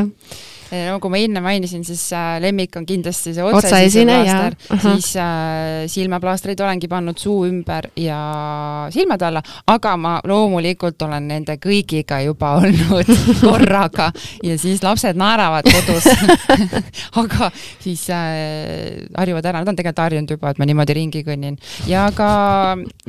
Nagu 0.71 1.09
ma 1.11 1.19
enne 1.21 1.41
mainisin, 1.43 1.83
siis 1.87 2.03
äh, 2.15 2.37
lemmik 2.43 2.75
on 2.79 2.85
kindlasti 2.87 3.33
see 3.35 3.45
otsaesine 3.45 4.17
plaaster, 4.23 4.57
siis 4.83 5.11
äh, 5.21 5.85
silmaplaastreid 5.91 6.61
olengi 6.63 6.89
pannud 6.91 7.19
suu 7.21 7.45
ümber 7.47 7.89
ja 7.99 8.19
silmade 8.93 9.27
alla, 9.27 9.43
aga 9.67 9.95
ma 9.97 10.17
loomulikult 10.27 11.01
olen 11.07 11.29
nende 11.31 11.57
kõigiga 11.61 12.19
juba 12.25 12.53
olnud 12.59 13.11
korraga 13.41 14.11
ja 14.43 14.57
siis 14.59 14.83
lapsed 14.85 15.17
naeravad 15.19 15.67
kodus. 15.67 16.07
Aga 17.17 17.49
siis 17.81 18.03
äh, 18.13 19.07
harjuvad 19.17 19.45
ära, 19.45 19.61
nad 19.61 19.71
on 19.71 19.77
tegelikult 19.77 20.03
harjunud 20.03 20.33
juba, 20.35 20.51
et 20.51 20.59
ma 20.61 20.67
niimoodi 20.69 20.95
ringi 20.97 21.23
kõnnin. 21.25 21.57
ja 21.89 22.07
ka, 22.15 22.29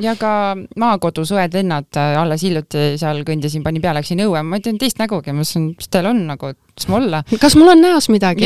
ja 0.01 0.15
ka 0.19 0.33
maakodus 0.79 1.33
õed-vennad 1.35 1.99
äh, 1.99 2.17
alles 2.19 2.43
hiljuti 2.45 2.95
seal 2.99 3.23
kõndisin, 3.27 3.63
panin 3.65 3.83
peale, 3.83 3.99
läksin 4.01 4.23
õue, 4.25 4.41
ma 4.45 4.59
ei 4.59 4.65
teadnud 4.65 4.83
teist 4.83 5.01
nägugi, 5.01 5.33
ma 5.33 5.43
mõtlesin, 5.43 5.69
mis 5.77 5.91
teil 5.91 6.09
on 6.09 6.23
nagu, 6.29 6.53
las 6.53 6.89
ma 6.89 6.99
olla. 6.99 7.23
Kas 7.49 7.57
mul 7.57 7.71
on 7.73 7.81
näos 7.81 8.05
midagi? 8.13 8.45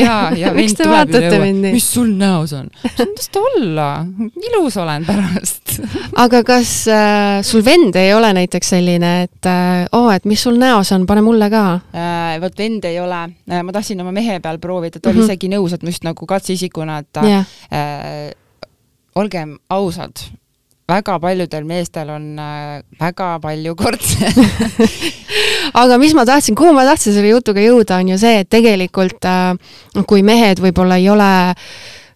miks 0.56 0.76
te 0.78 0.86
vaatate 0.88 1.38
mind 1.42 1.60
nii? 1.66 1.72
mis 1.76 1.86
sul 1.92 2.08
näos 2.16 2.54
on? 2.56 2.70
las 2.96 3.28
ta 3.32 3.42
olla, 3.50 3.88
ilus 4.48 4.78
olen 4.80 5.04
pärast 5.04 5.74
aga 6.24 6.40
kas 6.46 6.72
äh, 6.88 7.42
sul 7.44 7.64
vend 7.66 7.96
ei 8.00 8.14
ole 8.16 8.32
näiteks 8.36 8.72
selline, 8.76 9.12
et 9.26 9.50
äh, 9.50 9.84
oo, 9.92 10.08
et 10.14 10.24
mis 10.28 10.40
sul 10.46 10.56
näos 10.60 10.92
on, 10.96 11.04
pane 11.08 11.24
mulle 11.26 11.50
ka 11.52 11.64
äh,? 11.92 12.38
vot 12.40 12.56
vend 12.58 12.88
ei 12.88 12.96
ole 13.02 13.20
äh,, 13.28 13.60
ma 13.66 13.74
tahtsin 13.76 14.00
oma 14.00 14.14
mehe 14.14 14.38
peal 14.44 14.60
proovida, 14.62 15.00
ta 15.00 15.10
oli 15.10 15.20
mm 15.20 15.20
-hmm. 15.20 15.34
isegi 15.34 15.52
nõus, 15.52 15.74
et 15.76 15.84
ma 15.84 15.92
just 15.92 16.08
nagu 16.08 16.26
katseisikuna, 16.26 16.98
et 17.04 17.22
yeah. 17.24 17.44
äh, 17.68 18.32
olgem 19.20 19.58
ausad, 19.70 20.24
väga 20.88 21.18
paljudel 21.20 21.68
meestel 21.68 22.10
on 22.10 22.38
äh, 22.38 22.80
väga 23.00 23.38
palju 23.40 23.76
kortse 23.76 24.32
aga 25.72 25.98
mis 25.98 26.14
ma 26.14 26.26
tahtsin, 26.28 26.56
kuhu 26.58 26.72
ma 26.76 26.84
tahtsin 26.88 27.16
selle 27.16 27.32
jutuga 27.32 27.64
jõuda, 27.64 28.00
on 28.02 28.14
ju 28.14 28.20
see, 28.20 28.44
et 28.44 28.50
tegelikult 28.52 29.28
äh, 29.28 29.52
kui 30.06 30.24
mehed 30.26 30.62
võib-olla 30.62 31.00
ei 31.00 31.08
ole 31.12 31.30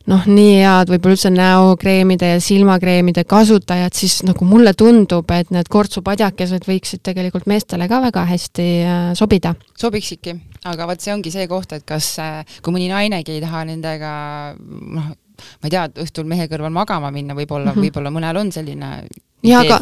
noh, 0.09 0.25
nii 0.29 0.57
head 0.63 0.91
võib-olla 0.93 1.17
üldse 1.17 1.31
näokreemide 1.35 2.33
ja 2.35 2.41
silmakreemide 2.43 3.25
kasutajad, 3.29 3.95
siis 3.97 4.21
nagu 4.27 4.47
mulle 4.49 4.73
tundub, 4.79 5.29
et 5.35 5.53
need 5.55 5.69
kortsupadjakesed 5.73 6.67
võiksid 6.69 7.03
tegelikult 7.07 7.49
meestele 7.51 7.89
ka 7.91 8.01
väga 8.09 8.25
hästi 8.33 8.69
äh, 8.83 9.07
sobida. 9.19 9.55
sobiksidki, 9.79 10.37
aga 10.69 10.89
vot 10.89 11.05
see 11.05 11.15
ongi 11.15 11.33
see 11.35 11.49
koht, 11.51 11.77
et 11.77 11.87
kas, 11.89 12.15
äh, 12.25 12.59
kui 12.63 12.75
mõni 12.75 12.91
nainegi 12.93 13.37
ei 13.37 13.45
taha 13.45 13.65
nendega 13.69 14.13
noh, 14.59 15.11
ma 15.13 15.69
ei 15.69 15.75
tea, 15.75 15.87
õhtul 16.05 16.29
mehe 16.31 16.49
kõrval 16.51 16.75
magama 16.75 17.13
minna, 17.15 17.37
võib-olla 17.39 17.71
mm, 17.71 17.77
-hmm. 17.77 17.89
võib-olla 17.89 18.15
mõnel 18.15 18.41
on 18.41 18.53
selline 18.55 18.93
jaa, 19.47 19.61
aga 19.63 19.79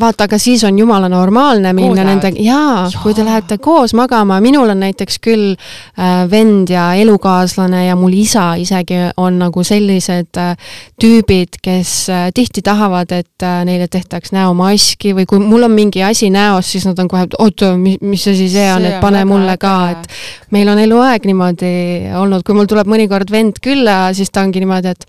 vaata, 0.00 0.26
aga 0.26 0.38
siis 0.38 0.64
on 0.66 0.78
jumala 0.78 1.08
normaalne 1.08 1.70
minna 1.76 2.04
nendega, 2.06 2.42
jaa, 2.42 2.86
kui 3.02 3.14
te 3.14 3.24
lähete 3.24 3.58
koos 3.62 3.94
magama, 3.94 4.40
minul 4.42 4.72
on 4.72 4.80
näiteks 4.82 5.20
küll 5.22 5.52
äh, 5.54 6.24
vend 6.30 6.72
ja 6.74 6.88
elukaaslane 6.98 7.84
ja 7.86 7.96
mul 7.98 8.16
isa 8.18 8.48
isegi 8.58 8.98
on 9.22 9.38
nagu 9.44 9.62
sellised 9.66 10.40
äh, 10.42 10.72
tüübid, 11.02 11.60
kes 11.62 11.92
äh, 12.10 12.24
tihti 12.34 12.64
tahavad, 12.66 13.14
et 13.14 13.46
äh, 13.46 13.60
neile 13.68 13.86
tehtaks 13.92 14.34
näomaski 14.34 15.14
või 15.16 15.28
kui 15.30 15.42
mul 15.44 15.68
on 15.68 15.76
mingi 15.76 16.02
asi 16.02 16.30
näos, 16.34 16.72
siis 16.72 16.88
nad 16.88 16.98
on 16.98 17.10
kohe, 17.12 17.28
et 17.28 17.38
oot, 17.38 17.66
mis, 17.78 18.00
mis 18.02 18.26
asi 18.32 18.50
see 18.50 18.66
on, 18.74 18.88
et 18.90 18.98
pane 19.02 19.22
mulle 19.28 19.54
ka, 19.62 19.76
et 19.94 20.10
meil 20.56 20.68
on 20.72 20.82
eluaeg 20.82 21.30
niimoodi 21.30 21.72
olnud, 22.18 22.42
kui 22.46 22.58
mul 22.58 22.66
tuleb 22.70 22.90
mõnikord 22.90 23.30
vend 23.30 23.62
külla, 23.62 24.10
siis 24.16 24.34
ta 24.34 24.42
ongi 24.42 24.64
niimoodi, 24.64 24.96
et 24.96 25.08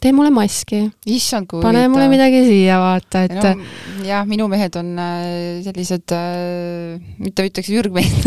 tee 0.00 0.12
mulle 0.16 0.30
maski. 0.34 0.82
issand, 1.06 1.48
kui 1.50 1.62
pane 1.64 1.86
mulle 1.92 2.08
midagi 2.12 2.42
siia, 2.46 2.78
vaata, 2.82 3.26
et 3.26 3.36
no, 3.36 3.52
jah, 4.06 4.26
minu 4.28 4.48
mehed 4.52 4.78
on 4.80 4.94
äh, 5.02 5.60
sellised 5.66 6.16
äh,, 6.16 6.96
mitte 7.22 7.46
ütleks 7.48 7.70
ürgmehed 7.74 8.26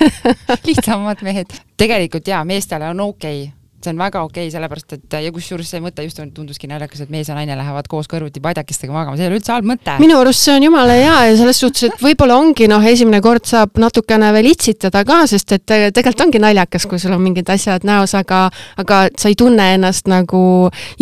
lihtsamad 0.68 1.22
mehed. 1.26 1.54
tegelikult 1.80 2.28
jaa, 2.28 2.44
meestele 2.48 2.90
on 2.92 3.06
okei 3.08 3.46
okay 3.46 3.57
see 3.84 3.92
on 3.92 4.00
väga 4.00 4.22
okei 4.26 4.46
okay,, 4.46 4.52
sellepärast 4.52 4.96
et 4.96 5.16
ja 5.22 5.32
kusjuures 5.34 5.68
see 5.70 5.80
mõte 5.82 6.02
just 6.02 6.18
tunduski 6.34 6.70
naljakas, 6.70 7.04
et 7.04 7.12
mees 7.14 7.28
ja 7.30 7.36
naine 7.36 7.54
lähevad 7.58 7.86
koos 7.90 8.08
kõrvuti 8.10 8.42
padjakestega 8.42 8.94
magama, 8.94 9.16
see 9.16 9.26
ei 9.26 9.30
ole 9.30 9.38
üldse 9.38 9.54
halb 9.54 9.68
mõte. 9.70 9.94
minu 10.02 10.18
arust 10.18 10.42
see 10.46 10.56
on 10.56 10.66
jumala 10.66 10.96
hea 10.98 11.16
ja 11.30 11.36
selles 11.38 11.60
suhtes, 11.62 11.86
et 11.88 12.02
võib-olla 12.02 12.38
ongi 12.42 12.66
noh, 12.70 12.82
esimene 12.82 13.20
kord 13.24 13.46
saab 13.46 13.78
natukene 13.78 14.32
veel 14.34 14.50
itsitada 14.50 15.04
ka, 15.08 15.20
sest 15.30 15.54
et 15.56 15.66
tegelikult 15.66 16.26
ongi 16.26 16.42
naljakas, 16.42 16.88
kui 16.90 16.98
sul 17.02 17.14
on 17.14 17.22
mingid 17.22 17.50
asjad 17.54 17.86
näos, 17.88 18.16
aga 18.18 18.48
aga 18.82 19.00
sa 19.18 19.30
ei 19.30 19.38
tunne 19.38 19.70
ennast 19.76 20.10
nagu 20.10 20.42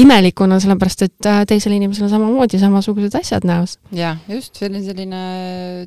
imelikuna, 0.01 0.61
sellepärast 0.63 1.07
et 1.09 1.31
äh, 1.31 1.43
teisel 1.49 1.77
inimesel 1.77 2.09
on 2.09 2.13
samamoodi 2.13 2.61
samasugused 2.61 3.17
asjad 3.21 3.49
näos. 3.49 3.79
jah, 3.97 4.21
just, 4.29 4.55
see 4.57 4.69
on 4.69 4.83
selline 4.85 5.25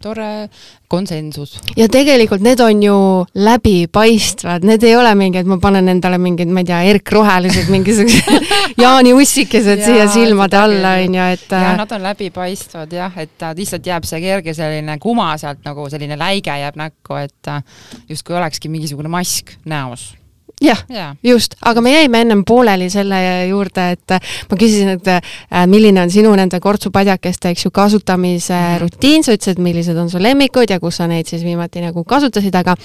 tore 0.02 0.50
konsensus. 0.90 1.58
ja 1.78 1.88
tegelikult 1.92 2.44
need 2.46 2.60
on 2.66 2.84
ju 2.84 2.98
läbipaistvad, 3.34 4.66
need 4.68 4.84
ei 4.88 4.96
ole 4.98 5.14
mingid, 5.20 5.50
ma 5.50 5.60
panen 5.62 5.92
endale 5.92 6.20
mingid, 6.22 6.52
ma 6.54 6.64
ei 6.64 6.70
tea, 6.70 6.82
erkrohelised 6.94 7.72
mingisugused 7.76 8.52
Jaani 8.80 9.14
ussikesed 9.14 9.84
siia 9.86 10.08
silmade 10.12 10.60
alla, 10.60 10.96
on 11.04 11.18
ju, 11.20 11.28
et 11.38 11.48
jah, 11.54 11.74
nad 11.80 11.98
on 11.98 12.06
läbipaistvad 12.10 12.96
jah, 12.96 13.20
et 13.22 13.50
lihtsalt 13.58 13.92
jääb 13.92 14.08
see 14.10 14.22
kerge 14.24 14.56
selline 14.58 14.98
kuma 15.02 15.32
sealt 15.42 15.66
nagu 15.68 15.90
selline 15.92 16.18
läige 16.20 16.56
jääb 16.64 16.80
näkku, 16.80 17.20
et 17.22 17.54
justkui 18.10 18.40
olekski 18.40 18.72
mingisugune 18.72 19.12
mask 19.12 19.56
näos 19.70 20.14
jah 20.62 20.82
ja., 20.90 21.10
just, 21.24 21.56
aga 21.66 21.82
me 21.82 21.94
jäime 21.94 22.22
ennem 22.24 22.44
pooleli 22.48 22.90
selle 22.92 23.20
juurde, 23.50 23.86
et 23.96 24.16
ma 24.50 24.60
küsisin, 24.60 24.94
et 24.98 25.08
äh, 25.12 25.22
milline 25.72 26.04
on 26.04 26.12
sinu 26.12 26.34
nende 26.38 26.60
kortsupadjakeste, 26.64 27.54
eks 27.54 27.66
ju, 27.66 27.72
kasutamise 27.72 28.54
mm 28.54 28.66
-hmm. 28.66 28.82
rutiin, 28.82 29.24
sa 29.24 29.36
ütlesid, 29.36 29.62
millised 29.64 29.98
on 29.98 30.10
su 30.10 30.22
lemmikud 30.22 30.70
ja 30.70 30.80
kus 30.80 30.98
sa 30.98 31.08
neid 31.08 31.28
siis 31.28 31.44
viimati 31.44 31.82
nagu 31.82 32.04
kasutasid, 32.04 32.56
aga 32.56 32.76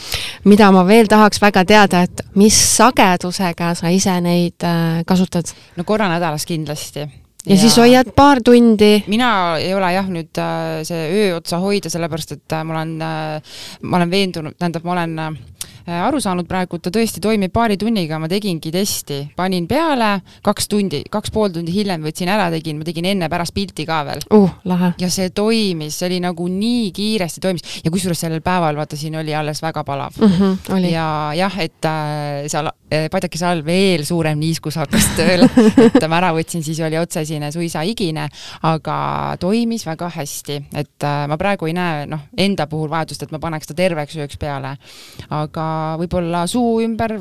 mida 0.44 0.70
ma 0.72 0.86
veel 0.86 1.06
tahaks 1.06 1.40
väga 1.40 1.64
teada, 1.64 2.02
et 2.02 2.22
mis 2.34 2.76
sagedusega 2.76 3.74
sa 3.74 3.88
ise 3.88 4.20
neid 4.20 4.62
äh, 4.62 5.04
kasutad? 5.06 5.44
no 5.76 5.84
korra 5.84 6.08
nädalas 6.08 6.46
kindlasti 6.46 7.00
ja, 7.00 7.08
ja 7.46 7.56
siis 7.56 7.76
hoiad 7.76 8.12
paar 8.16 8.40
tundi? 8.44 9.04
mina 9.06 9.56
ei 9.58 9.74
ole 9.74 9.92
jah, 9.92 10.06
nüüd 10.08 10.38
äh, 10.38 10.82
see 10.82 11.10
öö 11.10 11.36
otsa 11.36 11.58
hoida, 11.58 11.90
sellepärast 11.90 12.32
et 12.32 12.52
äh, 12.52 12.64
ma 12.64 12.74
olen 12.74 13.02
äh,, 13.02 13.42
ma 13.82 13.96
olen 13.96 14.10
veendunud, 14.10 14.54
tähendab, 14.58 14.84
ma 14.84 14.92
olen 14.92 15.18
äh, 15.18 15.30
Äh, 15.30 15.53
aru 15.86 16.20
saanud 16.22 16.48
praegu, 16.48 16.78
ta 16.80 16.90
tõesti 16.94 17.20
toimib 17.24 17.52
paari 17.52 17.76
tunniga, 17.80 18.18
ma 18.20 18.28
tegingi 18.30 18.70
testi, 18.72 19.20
panin 19.36 19.66
peale, 19.68 20.16
kaks 20.44 20.68
tundi, 20.72 21.02
kaks 21.12 21.32
pool 21.34 21.52
tundi 21.52 21.74
hiljem 21.74 22.04
võtsin 22.06 22.30
ära, 22.32 22.46
tegin, 22.54 22.78
ma 22.80 22.88
tegin 22.88 23.08
enne-pärast 23.12 23.54
pilti 23.54 23.84
ka 23.88 24.00
veel 24.08 24.24
uh,. 24.34 24.54
ja 25.00 25.10
see 25.12 25.28
toimis, 25.34 25.98
see 25.98 26.08
oli 26.08 26.20
nagu 26.24 26.46
nii 26.48 26.88
kiiresti 26.96 27.42
toimis 27.44 27.80
ja 27.84 27.92
kusjuures 27.92 28.24
sellel 28.24 28.40
päeval, 28.44 28.78
vaata, 28.80 28.96
siin 28.96 29.18
oli 29.20 29.34
alles 29.36 29.60
väga 29.62 29.84
palav 29.84 30.16
mm. 30.20 30.32
-hmm, 30.38 30.88
ja 30.88 31.06
jah, 31.36 31.58
et 31.60 31.88
äh, 31.90 32.48
seal 32.48 32.70
äh, 32.70 33.08
padjakese 33.12 33.46
all 33.46 33.64
veel 33.66 34.04
suurem 34.08 34.40
niiskus 34.40 34.80
hakkas 34.80 35.10
tööle 35.18 35.50
et 35.86 36.08
ma 36.08 36.20
ära 36.22 36.32
võtsin, 36.36 36.64
siis 36.64 36.80
oli 36.80 36.98
otsesine 36.98 37.52
suisa 37.52 37.84
higine, 37.84 38.28
aga 38.62 39.36
toimis 39.40 39.86
väga 39.86 40.08
hästi, 40.16 40.60
et 40.72 41.04
äh, 41.04 41.26
ma 41.28 41.36
praegu 41.40 41.68
ei 41.68 41.76
näe, 41.76 42.06
noh, 42.08 42.24
enda 42.36 42.66
puhul 42.70 42.88
vajadust, 42.90 43.26
et 43.26 43.34
ma 43.34 43.42
paneks 43.42 43.68
ta 43.68 43.76
terveks 43.76 44.16
ööks 44.16 44.40
peale. 44.40 44.76
aga 45.30 45.73
võib-olla 46.00 46.44
suu 46.50 46.80
ümber 46.84 47.16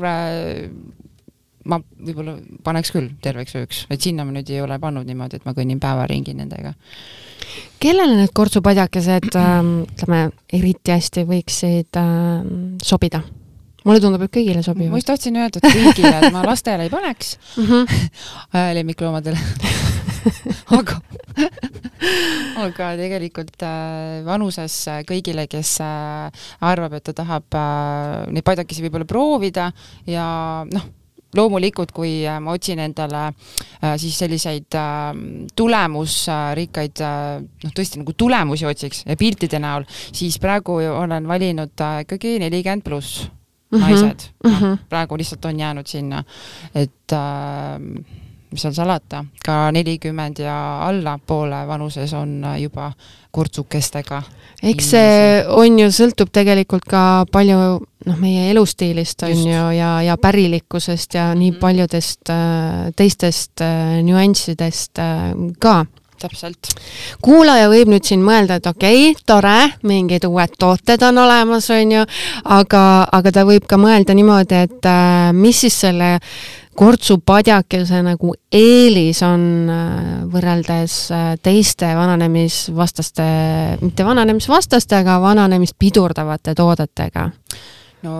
ma 1.64 1.78
võib-olla 1.80 2.36
paneks 2.64 2.92
küll 2.94 3.12
terveks 3.24 3.56
ööks, 3.60 3.84
et 3.92 4.04
sinna 4.04 4.26
ma 4.26 4.34
nüüd 4.34 4.50
ei 4.52 4.60
ole 4.64 4.78
pannud 4.80 5.06
niimoodi, 5.08 5.40
et 5.40 5.46
ma 5.48 5.54
kõnnin 5.56 5.80
päeva 5.82 6.06
ringi 6.10 6.34
nendega. 6.36 6.74
kellele 7.80 8.18
need 8.18 8.34
kortsupadjakesed 8.36 9.30
ähm, 9.40 9.72
ütleme, 9.86 10.26
eriti 10.52 10.94
hästi 10.94 11.24
võiksid 11.28 12.00
äh, 12.00 12.44
sobida? 12.84 13.22
mulle 13.84 14.00
tundub, 14.00 14.22
et 14.24 14.32
kõigile 14.32 14.62
sobivad. 14.64 14.92
ma 14.92 15.00
just 15.00 15.10
tahtsin 15.12 15.40
öelda, 15.40 15.60
et 15.60 15.80
kõigile, 15.80 16.14
et 16.20 16.32
ma 16.32 16.44
lastele 16.44 16.88
ei 16.88 16.92
paneks 16.92 17.36
mm 17.56 17.64
-hmm. 17.64 18.06
lemmikloomadele 18.80 19.38
aga 20.78 21.00
aga 22.64 22.90
tegelikult 22.98 23.62
äh, 23.64 24.24
vanuses 24.26 24.76
äh, 24.90 25.00
kõigile, 25.06 25.46
kes 25.50 25.76
äh, 25.84 26.44
arvab, 26.64 26.98
et 26.98 27.06
ta 27.08 27.14
tahab 27.22 27.56
neid 28.32 28.44
padjakesi 28.46 28.84
võib-olla 28.84 29.08
proovida 29.08 29.70
ja 30.08 30.26
noh, 30.68 30.86
loomulikult, 31.34 31.90
kui 31.90 32.22
ma 32.22 32.52
otsin 32.54 32.78
endale 32.78 33.24
siis 33.98 34.14
selliseid 34.22 34.76
tulemusrikkaid 35.58 37.02
noh, 37.02 37.72
tõesti 37.74 37.98
nagu 37.98 38.14
tulemusi 38.14 38.68
otsiks 38.70 39.02
piltide 39.18 39.58
näol, 39.58 39.86
siis 40.14 40.38
praegu 40.42 40.78
olen 40.92 41.26
valinud 41.26 41.74
ikkagi 42.04 42.36
nelikümmend 42.44 42.86
pluss 42.86 43.24
mhm. 43.26 43.82
naised 43.82 44.28
mm, 44.44 44.52
-hmm. 44.52 44.76
no, 44.78 44.84
praegu 44.88 45.18
lihtsalt 45.18 45.50
on 45.50 45.60
jäänud 45.60 45.90
sinna, 45.90 46.22
et 46.74 47.12
äh, 47.12 48.22
mis 48.54 48.64
seal 48.64 48.74
salata, 48.76 49.24
ka 49.44 49.68
nelikümmend 49.74 50.40
ja 50.44 50.56
allapoole 50.86 51.64
vanuses 51.66 52.12
on 52.14 52.38
juba 52.60 52.92
kurtsukestega. 53.34 54.22
eks 54.62 54.90
see 54.94 55.42
on 55.50 55.80
ju, 55.82 55.90
sõltub 55.92 56.30
tegelikult 56.32 56.86
ka 56.88 57.24
palju 57.32 57.58
noh, 57.58 58.20
meie 58.20 58.46
elustiilist 58.52 59.26
on 59.26 59.34
Just. 59.34 59.50
ju 59.50 59.64
ja, 59.78 59.90
ja 60.06 60.16
pärilikkusest 60.20 61.18
ja 61.18 61.32
nii 61.34 61.50
mhm. 61.50 61.60
paljudest 61.60 62.32
äh, 62.32 62.94
teistest 62.96 63.64
äh, 63.64 64.00
nüanssidest 64.06 65.02
äh, 65.02 65.28
ka 65.60 65.82
täpselt. 66.24 66.70
kuulaja 67.24 67.68
võib 67.68 67.90
nüüd 67.92 68.06
siin 68.06 68.22
mõelda, 68.24 68.58
et 68.60 68.66
okei 68.70 69.10
okay,, 69.10 69.22
tore, 69.26 69.58
mingid 69.88 70.24
uued 70.28 70.56
tooted 70.58 71.02
on 71.04 71.20
olemas, 71.24 71.68
on 71.74 71.94
ju, 71.98 72.04
aga, 72.56 72.84
aga 73.12 73.32
ta 73.34 73.44
võib 73.48 73.66
ka 73.68 73.78
mõelda 73.80 74.16
niimoodi, 74.16 74.64
et 74.68 74.88
äh, 74.88 75.32
mis 75.36 75.64
siis 75.66 75.80
selle 75.86 76.16
kortsupadjakese 76.76 78.00
nagu 78.06 78.34
eelis 78.54 79.22
on 79.26 79.44
äh, 79.70 80.24
võrreldes 80.30 80.96
äh, 81.14 81.30
teiste 81.42 81.92
vananemisvastaste, 81.96 83.28
mitte 83.82 84.06
vananemisvastaste, 84.06 84.98
aga 85.02 85.20
vananemist 85.22 85.78
pidurdavate 85.78 86.56
toodetega? 86.58 87.30
no 88.04 88.18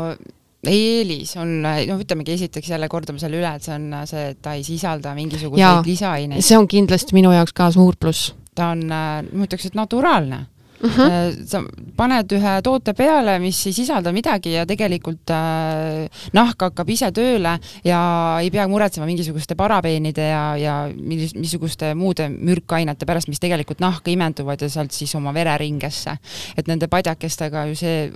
eelis 0.64 1.34
on, 1.36 1.58
noh, 1.64 2.00
ütlemegi 2.00 2.38
esiteks 2.38 2.70
jälle 2.72 2.88
kordame 2.88 3.20
selle 3.20 3.36
üle, 3.40 3.50
et 3.52 3.66
see 3.66 3.74
on 3.76 3.90
see, 4.08 4.30
et 4.32 4.40
ta 4.42 4.54
ei 4.56 4.64
sisalda 4.64 5.12
mingisuguseid 5.18 5.90
lisaaineid. 5.90 6.44
see 6.44 6.58
on 6.58 6.68
kindlasti 6.70 7.16
minu 7.16 7.34
jaoks 7.34 7.52
ka 7.56 7.70
suur 7.74 7.98
pluss. 8.00 8.32
ta 8.54 8.72
on, 8.72 8.86
ma 8.88 9.46
ütleks, 9.48 9.68
et 9.68 9.78
naturaalne 9.78 10.46
uh. 10.82 10.88
Mhm. 10.88 11.00
-huh. 11.00 11.46
sa 11.46 11.62
paned 11.96 12.32
ühe 12.32 12.54
toote 12.62 12.94
peale, 12.94 13.38
mis 13.38 13.66
ei 13.66 13.72
sisalda 13.72 14.12
midagi 14.12 14.52
ja 14.52 14.66
tegelikult 14.66 15.30
äh, 15.30 16.08
nahk 16.32 16.62
hakkab 16.62 16.90
ise 16.90 17.10
tööle 17.12 17.58
ja 17.84 18.00
ei 18.40 18.50
pea 18.50 18.66
muretsema 18.68 19.06
mingisuguste 19.06 19.54
parabeenide 19.54 20.28
ja, 20.28 20.56
ja 20.56 20.74
missugust 20.94 21.82
muude 21.94 22.28
mürkainete 22.28 23.06
pärast, 23.06 23.28
mis 23.28 23.40
tegelikult 23.40 23.80
nahka 23.80 24.10
imenduvad 24.10 24.60
ja 24.60 24.68
sealt 24.68 24.92
siis 24.92 25.14
oma 25.14 25.34
vereringesse. 25.34 26.16
et 26.56 26.66
nende 26.66 26.88
padjakestega 26.88 27.66
ju 27.66 27.74
see 27.74 28.12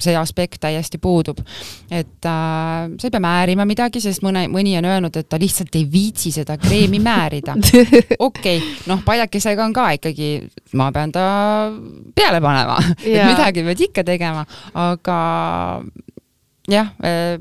see 0.00 0.14
aspekt 0.16 0.60
täiesti 0.62 0.98
puudub. 0.98 1.40
et 1.90 2.26
äh, 2.26 2.88
sa 2.98 3.08
ei 3.08 3.10
pea 3.10 3.22
määrima 3.22 3.66
midagi, 3.68 4.00
sest 4.00 4.24
mõne, 4.24 4.46
mõni 4.52 4.74
on 4.78 4.88
öelnud, 4.88 5.16
et 5.16 5.28
ta 5.28 5.40
lihtsalt 5.40 5.74
ei 5.76 5.86
viitsi 5.92 6.32
seda 6.32 6.56
kreemi 6.60 7.00
määrida. 7.02 7.56
okei 8.18 8.58
okay,, 8.58 8.60
noh, 8.88 9.02
padjakesega 9.04 9.64
on 9.64 9.76
ka 9.76 9.90
ikkagi, 9.98 10.30
ma 10.78 10.90
pean 10.92 11.12
ta 11.12 11.26
peale 12.14 12.40
panema 12.42 12.78
et 13.04 13.20
midagi 13.26 13.64
pead 13.66 13.86
ikka 13.88 14.04
tegema, 14.06 14.44
aga 14.74 15.18
jah, 16.70 16.92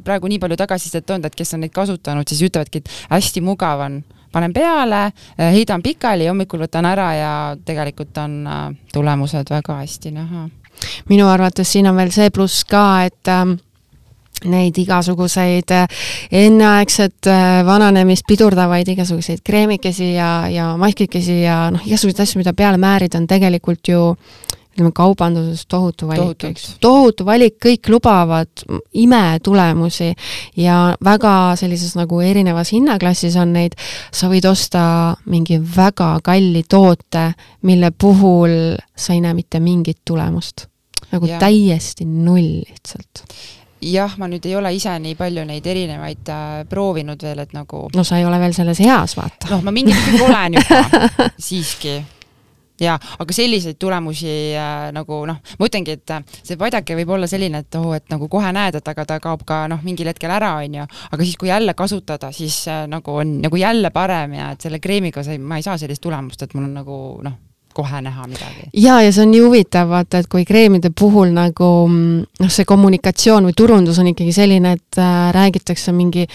praegu 0.04 0.30
nii 0.32 0.40
palju 0.42 0.58
tagasisidet 0.60 1.10
olnud, 1.10 1.30
et 1.30 1.38
kes 1.38 1.56
on 1.56 1.64
neid 1.66 1.76
kasutanud, 1.76 2.28
siis 2.28 2.44
ütlevadki, 2.50 2.82
et 2.82 2.96
hästi 3.14 3.44
mugav 3.46 3.86
on 3.86 4.02
panen 4.32 4.54
peale, 4.56 5.12
heidan 5.38 5.84
pikali, 5.84 6.28
hommikul 6.32 6.64
võtan 6.66 6.88
ära 6.88 7.12
ja 7.18 7.34
tegelikult 7.66 8.18
on 8.22 8.42
tulemused 8.94 9.52
väga 9.52 9.82
hästi 9.84 10.14
näha. 10.16 10.48
Minu 11.10 11.28
arvates 11.30 11.72
siin 11.72 11.90
on 11.90 11.98
veel 12.00 12.14
see 12.14 12.30
pluss 12.34 12.66
ka, 12.70 12.86
et 13.06 13.32
ähm, 13.32 13.58
neid 14.50 14.78
igasuguseid 14.82 15.74
äh, 15.76 16.06
enneaegset 16.44 17.30
äh, 17.30 17.62
vananemist 17.66 18.26
pidurdavaid 18.28 18.88
igasuguseid 18.96 19.44
kreemikesi 19.46 20.14
ja, 20.16 20.32
ja 20.50 20.72
maskikesi 20.82 21.42
ja 21.44 21.68
noh, 21.74 21.84
igasuguseid 21.86 22.24
asju, 22.26 22.42
mida 22.42 22.56
peale 22.58 22.82
määrida, 22.82 23.22
on 23.22 23.30
tegelikult 23.30 23.92
ju 23.92 24.02
ütleme, 24.72 24.92
kaubanduses 24.96 25.66
tohutu 25.68 26.08
valik, 26.08 26.46
eks. 26.48 26.78
tohutu 26.82 27.26
valik, 27.28 27.58
kõik 27.62 27.90
lubavad 27.92 28.64
imetulemusi 28.96 30.14
ja 30.58 30.96
väga 31.04 31.58
sellises 31.60 31.98
nagu 32.00 32.22
erinevas 32.24 32.72
hinnaklassis 32.72 33.36
on 33.42 33.54
neid, 33.58 33.76
sa 34.16 34.32
võid 34.32 34.48
osta 34.48 34.84
mingi 35.26 35.60
väga 35.60 36.14
kalli 36.24 36.64
toote, 36.64 37.34
mille 37.68 37.92
puhul 37.92 38.78
sa 38.96 39.14
ei 39.14 39.22
näe 39.22 39.36
mitte 39.36 39.60
mingit 39.60 40.02
tulemust. 40.08 40.71
Nagu 41.12 41.30
ja. 41.30 41.40
täiesti 41.42 42.08
null 42.08 42.62
lihtsalt 42.68 43.26
jah, 43.82 44.16
ma 44.22 44.30
nüüd 44.30 44.46
ei 44.46 44.56
ole 44.56 44.74
ise 44.78 44.94
nii 45.02 45.18
palju 45.20 45.44
neid 45.48 45.68
erinevaid 45.68 46.32
äh, 46.32 46.48
proovinud 46.70 47.22
veel, 47.26 47.44
et 47.44 47.54
nagu 47.58 47.88
no 47.96 48.08
sa 48.08 48.22
ei 48.22 48.26
ole 48.30 48.40
veel 48.42 48.56
selles 48.58 48.82
eas, 48.86 49.18
vaata. 49.18 49.52
noh, 49.56 49.64
ma 49.66 49.76
mingil 49.76 49.98
ikkagi 49.98 50.26
olen 50.28 50.60
juba 50.60 51.30
siiski 51.50 52.00
jaa, 52.82 52.98
aga 53.20 53.36
selliseid 53.36 53.78
tulemusi 53.82 54.32
äh, 54.58 54.90
nagu 54.96 55.22
noh, 55.30 55.40
ma 55.60 55.70
ütlengi, 55.70 55.98
et 55.98 56.14
äh, 56.16 56.24
see 56.42 56.58
padjake 56.60 56.98
võib 57.02 57.14
olla 57.18 57.30
selline, 57.30 57.64
et 57.64 57.80
oh, 57.80 57.92
et 57.98 58.08
nagu 58.14 58.30
kohe 58.32 58.52
näed, 58.56 58.80
et 58.80 58.92
aga 58.94 59.06
ta 59.08 59.20
kaob 59.24 59.46
ka 59.48 59.64
noh, 59.72 59.82
mingil 59.86 60.10
hetkel 60.12 60.34
ära, 60.34 60.56
on 60.64 60.82
ju, 60.82 60.88
aga 61.12 61.28
siis, 61.28 61.38
kui 61.40 61.52
jälle 61.52 61.76
kasutada, 61.78 62.32
siis 62.36 62.64
äh, 62.72 62.84
nagu 62.92 63.18
on 63.24 63.40
nagu 63.46 63.62
jälle 63.62 63.94
parem 63.94 64.38
ja 64.40 64.52
et 64.56 64.68
selle 64.68 64.82
kreemiga 64.84 65.26
sa 65.26 65.36
ei, 65.36 65.42
ma 65.42 65.62
ei 65.62 65.66
saa 65.66 65.78
sellist 65.82 66.04
tulemust, 66.04 66.46
et 66.46 66.58
mul 66.58 66.70
on 66.70 66.76
nagu 66.82 66.98
noh, 67.26 67.40
kohe 67.74 68.02
näha 68.02 68.28
midagi. 68.28 68.70
ja, 68.74 69.02
ja 69.02 69.12
see 69.12 69.26
on 69.26 69.34
nii 69.34 69.42
huvitav, 69.46 69.90
vaata, 69.92 70.22
et 70.22 70.30
kui 70.32 70.46
kreemide 70.48 70.92
puhul 70.96 71.34
nagu 71.36 71.72
noh, 71.90 72.52
see 72.52 72.68
kommunikatsioon 72.68 73.50
või 73.50 73.58
turundus 73.58 74.00
on 74.02 74.12
ikkagi 74.14 74.36
selline, 74.36 74.78
et 74.80 75.02
äh, 75.02 75.28
räägitakse 75.36 75.94
mingi 75.96 76.28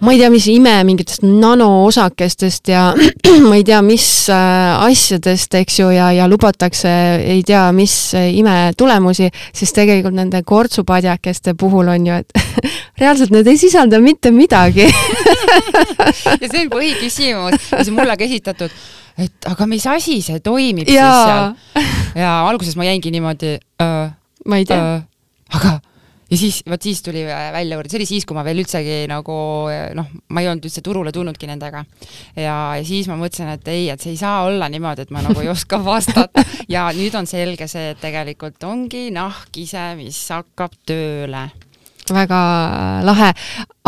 ma 0.00 0.14
ei 0.14 0.20
tea, 0.20 0.30
mis 0.32 0.46
ime 0.48 0.72
mingitest 0.88 1.24
nanoosakestest 1.26 2.70
ja 2.72 2.86
ma 3.48 3.56
ei 3.58 3.64
tea, 3.66 3.80
mis 3.84 4.06
äh, 4.32 4.84
asjadest, 4.86 5.54
eks 5.60 5.80
ju, 5.82 5.90
ja, 5.94 6.10
ja 6.16 6.28
lubatakse 6.30 6.92
ei 7.20 7.42
tea, 7.46 7.66
mis 7.76 7.94
imetulemusi, 8.16 9.28
siis 9.56 9.74
tegelikult 9.76 10.16
nende 10.16 10.42
kortsupadjakeste 10.46 11.54
puhul 11.60 11.92
on 11.92 12.08
ju, 12.08 12.20
et 12.22 12.64
reaalselt 13.02 13.34
need 13.34 13.50
ei 13.50 13.60
sisalda 13.60 14.00
mitte 14.00 14.32
midagi 14.32 14.88
ja 16.40 16.48
see 16.48 16.64
on 16.64 16.72
põhiküsimus, 16.72 17.70
mis 17.76 17.92
on 17.92 18.00
mulle 18.00 18.16
ka 18.16 18.26
esitatud 18.26 18.80
et 19.20 19.50
aga 19.50 19.68
mis 19.70 19.86
asi 19.90 20.20
see 20.24 20.40
toimib 20.44 20.88
ja. 20.88 21.10
siis 21.12 21.28
seal. 21.28 21.92
ja 22.24 22.32
alguses 22.48 22.76
ma 22.78 22.88
jäingi 22.88 23.12
niimoodi 23.14 23.54
äh,. 23.82 24.10
ma 24.48 24.60
ei 24.60 24.66
tea 24.68 24.80
äh,. 24.80 25.06
aga, 25.56 25.76
ja 26.30 26.38
siis, 26.38 26.60
vot 26.68 26.82
siis 26.82 27.02
tuli 27.02 27.24
välja 27.26 27.76
juurde, 27.76 27.90
see 27.90 28.00
oli 28.00 28.08
siis, 28.08 28.26
kui 28.26 28.38
ma 28.38 28.44
veel 28.46 28.62
üldsegi 28.62 29.02
nagu 29.10 29.36
noh, 29.98 30.10
ma 30.30 30.42
ei 30.42 30.50
olnud 30.50 30.68
üldse 30.68 30.82
turule 30.86 31.12
tulnudki 31.14 31.48
nendega. 31.50 31.84
ja, 32.36 32.56
ja 32.78 32.84
siis 32.86 33.10
ma 33.10 33.18
mõtlesin, 33.20 33.50
et 33.56 33.72
ei, 33.72 33.88
et 33.92 34.02
see 34.02 34.14
ei 34.14 34.20
saa 34.20 34.44
olla 34.48 34.70
niimoodi, 34.72 35.06
et 35.06 35.14
ma 35.14 35.24
nagu 35.26 35.42
ei 35.42 35.50
oska 35.56 35.82
vastata 35.84 36.44
ja 36.70 36.88
nüüd 36.96 37.16
on 37.18 37.28
selge 37.30 37.68
see, 37.70 37.92
et 37.94 38.02
tegelikult 38.02 38.62
ongi 38.68 39.08
nahk 39.14 39.58
ise, 39.62 39.90
mis 39.98 40.22
hakkab 40.32 40.76
tööle 40.88 41.48
väga 42.14 42.40
lahe, 43.06 43.32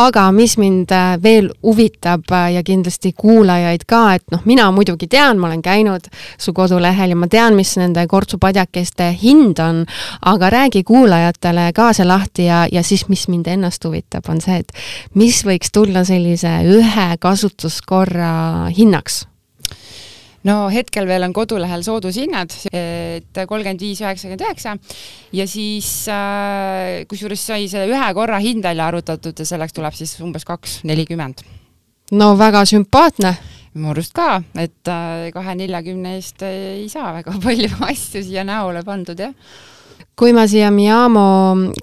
aga 0.00 0.26
mis 0.32 0.56
mind 0.60 0.92
äh, 0.94 1.16
veel 1.22 1.50
huvitab 1.62 2.30
äh, 2.32 2.52
ja 2.56 2.62
kindlasti 2.66 3.12
kuulajaid 3.16 3.84
ka, 3.88 4.02
et 4.16 4.24
noh, 4.32 4.42
mina 4.48 4.68
muidugi 4.74 5.08
tean, 5.10 5.40
ma 5.40 5.50
olen 5.50 5.62
käinud 5.62 6.08
su 6.40 6.54
kodulehel 6.56 7.14
ja 7.14 7.18
ma 7.18 7.28
tean, 7.28 7.56
mis 7.58 7.74
nende 7.80 8.06
kortsupadjakeste 8.08 9.10
hind 9.22 9.60
on, 9.62 9.84
aga 10.26 10.50
räägi 10.52 10.84
kuulajatele 10.88 11.70
ka 11.76 11.92
see 11.96 12.08
lahti 12.08 12.48
ja, 12.48 12.64
ja 12.72 12.82
siis, 12.86 13.08
mis 13.12 13.26
mind 13.28 13.50
ennast 13.52 13.84
huvitab, 13.84 14.28
on 14.32 14.40
see, 14.40 14.62
et 14.62 14.72
mis 15.14 15.42
võiks 15.46 15.74
tulla 15.74 16.06
sellise 16.08 16.60
ühe 16.78 17.10
kasutuskorra 17.20 18.32
hinnaks 18.76 19.26
no 20.48 20.56
hetkel 20.72 21.06
veel 21.08 21.26
on 21.26 21.34
kodulehel 21.36 21.84
soodushinnad, 21.86 22.54
et 22.72 23.42
kolmkümmend 23.48 23.82
viis, 23.82 24.02
üheksakümmend 24.02 24.44
üheksa. 24.46 24.76
Ja 25.36 25.46
siis 25.50 25.90
äh, 26.10 27.02
kusjuures 27.10 27.46
sai 27.52 27.66
see 27.72 27.86
ühe 27.90 28.12
korra 28.16 28.40
hind 28.42 28.64
välja 28.64 28.88
arvutatud 28.90 29.38
ja 29.38 29.48
selleks 29.48 29.76
tuleb 29.76 29.96
siis 29.98 30.16
umbes 30.24 30.46
kaks 30.48 30.80
nelikümmend. 30.88 31.44
no 32.18 32.34
väga 32.38 32.64
sümpaatne. 32.68 33.36
Minu 33.72 33.88
arust 33.94 34.12
ka, 34.12 34.42
et 34.60 34.88
äh, 34.92 35.30
kahe 35.32 35.54
neljakümne 35.56 36.18
eest 36.18 36.42
ei 36.44 36.88
saa 36.92 37.14
väga 37.16 37.38
palju 37.46 37.70
asju 37.88 38.20
siia 38.20 38.44
näole 38.44 38.84
pandud, 38.84 39.16
jah 39.16 39.32
kui 40.18 40.32
ma 40.36 40.44
siia 40.50 40.70
Miamo 40.74 41.24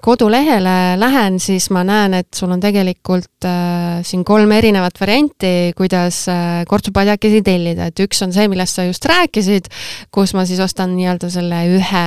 kodulehele 0.02 0.96
lähen, 1.00 1.38
siis 1.42 1.68
ma 1.74 1.82
näen, 1.86 2.14
et 2.20 2.28
sul 2.36 2.52
on 2.54 2.62
tegelikult 2.62 3.46
äh, 3.48 4.00
siin 4.06 4.24
kolm 4.24 4.52
erinevat 4.54 5.00
varianti, 5.00 5.72
kuidas 5.78 6.22
äh, 6.30 6.62
kortsupadjakesi 6.70 7.42
tellida, 7.46 7.90
et 7.90 8.04
üks 8.06 8.22
on 8.26 8.34
see, 8.36 8.48
millest 8.52 8.78
sa 8.78 8.86
just 8.86 9.06
rääkisid, 9.10 9.70
kus 10.14 10.34
ma 10.38 10.46
siis 10.48 10.62
ostan 10.62 10.94
nii-öelda 10.96 11.30
selle 11.32 11.64
ühe 11.78 12.06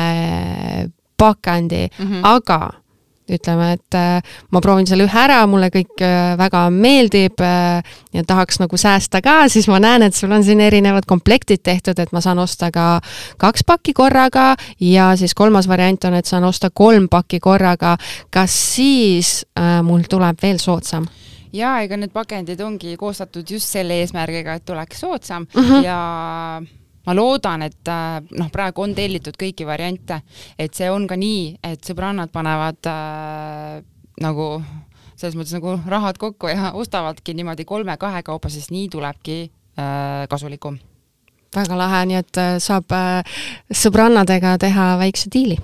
pakandi 1.19 1.87
mm, 1.87 2.07
-hmm. 2.07 2.23
aga 2.23 2.82
ütleme, 3.37 3.73
et 3.77 3.97
äh, 3.97 4.35
ma 4.51 4.61
proovin 4.63 4.87
selle 4.89 5.07
ühe 5.07 5.19
ära, 5.23 5.41
mulle 5.49 5.69
kõik 5.73 6.03
äh, 6.03 6.33
väga 6.39 6.65
meeldib 6.73 7.41
äh, 7.43 7.95
ja 8.13 8.23
tahaks 8.27 8.59
nagu 8.61 8.77
säästa 8.79 9.21
ka, 9.25 9.43
siis 9.51 9.67
ma 9.71 9.79
näen, 9.83 10.07
et 10.07 10.17
sul 10.17 10.31
on 10.31 10.43
siin 10.45 10.61
erinevad 10.63 11.07
komplektid 11.09 11.63
tehtud, 11.63 11.99
et 11.99 12.13
ma 12.15 12.21
saan 12.23 12.39
osta 12.43 12.71
ka 12.73 12.99
kaks 13.41 13.65
pakki 13.67 13.93
korraga 13.97 14.53
ja 14.79 15.13
siis 15.19 15.35
kolmas 15.37 15.67
variant 15.67 16.09
on, 16.09 16.19
et 16.19 16.29
saan 16.29 16.43
osta 16.47 16.69
kolm 16.73 17.09
pakki 17.09 17.39
korraga. 17.43 17.97
kas 18.29 18.53
siis 18.75 19.45
äh, 19.59 19.81
mul 19.83 20.07
tuleb 20.09 20.39
veel 20.41 20.59
soodsam? 20.59 21.07
jaa, 21.53 21.81
ega 21.85 21.97
need 21.97 22.13
pakendid 22.13 22.61
ongi 22.65 22.95
koostatud 22.97 23.49
just 23.49 23.69
selle 23.69 23.99
eesmärgiga, 24.01 24.57
et 24.57 24.65
tuleks 24.65 24.99
soodsam 24.99 25.45
mm 25.45 25.61
-hmm. 25.61 25.83
ja 25.83 26.61
ma 27.05 27.15
loodan, 27.15 27.65
et 27.67 27.91
äh, 27.91 28.21
noh, 28.39 28.49
praegu 28.53 28.85
on 28.85 28.95
tellitud 28.95 29.37
kõiki 29.39 29.67
variante, 29.67 30.21
et 30.59 30.73
see 30.73 30.89
on 30.91 31.07
ka 31.07 31.17
nii, 31.19 31.57
et 31.63 31.83
sõbrannad 31.83 32.31
panevad 32.33 32.89
äh, 32.89 33.83
nagu 34.23 34.47
selles 35.17 35.37
mõttes 35.37 35.55
nagu 35.55 35.77
rahad 35.89 36.19
kokku 36.21 36.51
ja 36.51 36.71
ostavadki 36.81 37.35
niimoodi 37.37 37.67
kolme-kahe 37.67 38.23
kaupa, 38.25 38.51
sest 38.53 38.73
nii 38.73 38.89
tulebki 38.93 39.37
äh, 39.43 40.25
kasulikum. 40.29 40.79
väga 41.55 41.77
lahe, 41.77 42.05
nii 42.09 42.17
et 42.21 42.41
äh, 42.41 42.55
saab 42.63 42.91
äh, 42.95 43.37
sõbrannadega 43.83 44.57
teha 44.61 44.93
väikse 45.01 45.29
diili 45.33 45.59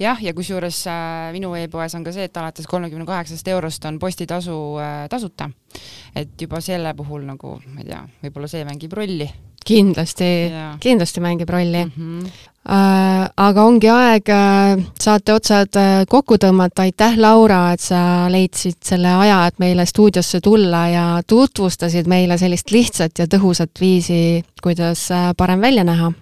jah, 0.00 0.18
ja 0.22 0.34
kusjuures 0.34 0.80
äh, 0.90 1.28
minu 1.34 1.54
e-poes 1.58 1.94
on 1.94 2.06
ka 2.06 2.14
see, 2.14 2.28
et 2.28 2.36
alates 2.36 2.66
kolmekümne 2.66 3.06
kaheksast 3.06 3.48
eurost 3.48 3.84
on 3.84 3.98
postitasu 3.98 4.56
tasuta. 5.10 5.50
et 6.14 6.34
juba 6.40 6.60
selle 6.60 6.94
puhul 6.94 7.26
nagu, 7.26 7.58
ma 7.66 7.84
ei 7.84 7.92
tea, 7.92 8.02
võib-olla 8.24 8.50
see 8.50 8.64
mängib 8.66 8.92
rolli 8.92 9.28
kindlasti, 9.68 10.30
kindlasti 10.80 11.20
mängib 11.24 11.50
rolli 11.52 11.84
mm. 11.84 11.92
-hmm. 11.96 12.30
Äh, 12.68 13.30
aga 13.40 13.62
ongi 13.64 13.88
aeg 13.88 14.28
äh, 14.28 14.80
saate 15.00 15.32
otsad 15.32 15.76
äh, 15.80 16.02
kokku 16.04 16.36
tõmmata, 16.36 16.84
aitäh, 16.84 17.14
Laura, 17.16 17.72
et 17.72 17.80
sa 17.80 18.00
leidsid 18.28 18.76
selle 18.84 19.08
aja, 19.22 19.38
et 19.48 19.56
meile 19.62 19.86
stuudiosse 19.88 20.42
tulla 20.44 20.82
ja 20.92 21.04
tutvustasid 21.24 22.10
meile 22.12 22.36
sellist 22.36 22.68
lihtsat 22.74 23.22
ja 23.22 23.24
tõhusat 23.24 23.72
viisi, 23.80 24.44
kuidas 24.60 25.06
äh, 25.16 25.30
parem 25.38 25.64
välja 25.64 25.86
näha 25.88 26.12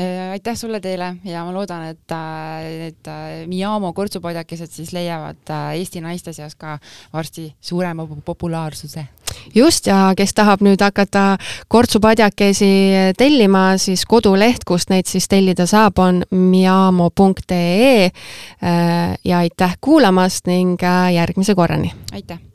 äh, 0.00 0.32
aitäh 0.32 0.56
sulle 0.56 0.80
teile 0.80 1.18
ja 1.28 1.44
ma 1.44 1.52
loodan, 1.52 1.90
et 1.92 2.16
need 2.64 3.12
äh, 3.12 3.44
Miamo 3.52 3.92
kortsupadjakesed 3.92 4.72
siis 4.72 4.94
leiavad 4.96 5.44
Eesti 5.76 6.00
naiste 6.00 6.32
seas 6.32 6.56
ka 6.56 6.78
varsti 7.12 7.50
suurema 7.60 8.08
populaarsuse 8.24 9.10
just, 9.54 9.86
ja 9.86 10.12
kes 10.16 10.34
tahab 10.34 10.62
nüüd 10.64 10.82
hakata 10.82 11.38
kortsupadjakesi 11.68 12.72
tellima, 13.18 13.76
siis 13.78 14.06
koduleht, 14.08 14.64
kust 14.68 14.90
neid 14.90 15.10
siis 15.10 15.28
tellida 15.28 15.66
saab, 15.66 15.98
on 15.98 16.22
miamo.ee 16.30 18.06
äh, 18.06 19.18
ja 19.24 19.42
aitäh 19.42 19.76
kuulamast 19.80 20.46
ning 20.46 20.80
äh, 20.82 21.12
järgmise 21.14 21.54
korrani! 21.54 21.92
aitäh! 22.12 22.52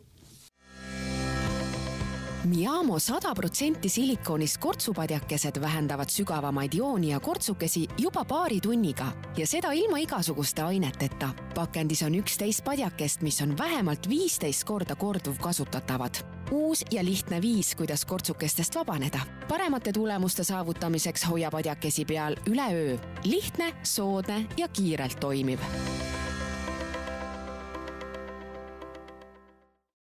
Miamo 2.47 2.95
sada 2.99 3.33
protsenti 3.35 3.89
silikoonist 3.89 4.57
kortsupadjakesed 4.63 5.59
vähendavad 5.61 6.09
sügavamaid 6.09 6.77
jooni 6.79 7.09
ja 7.11 7.19
kortsukesi 7.19 7.87
juba 7.97 8.23
paari 8.25 8.61
tunniga 8.63 9.09
ja 9.37 9.47
seda 9.47 9.71
ilma 9.71 9.97
igasuguste 9.97 10.63
aineteta. 10.63 11.29
pakendis 11.55 12.03
on 12.03 12.15
üksteist 12.15 12.63
padjakest, 12.63 13.21
mis 13.21 13.41
on 13.41 13.57
vähemalt 13.57 14.09
viisteist 14.09 14.63
korda 14.63 14.95
korduvkasutatavad. 14.95 16.36
Uus 16.51 16.85
ja 16.91 17.05
lihtne 17.05 17.41
viis, 17.41 17.75
kuidas 17.75 18.05
kortsukestest 18.05 18.75
vabaneda. 18.75 19.19
paremate 19.47 19.93
tulemuste 19.93 20.43
saavutamiseks 20.43 21.27
hoia 21.29 21.51
padjakesi 21.51 22.05
peal 22.05 22.35
üle 22.49 22.73
öö. 22.73 22.97
lihtne, 23.23 23.73
soodne 23.83 24.45
ja 24.57 24.67
kiirelt 24.67 25.19
toimiv 25.19 25.59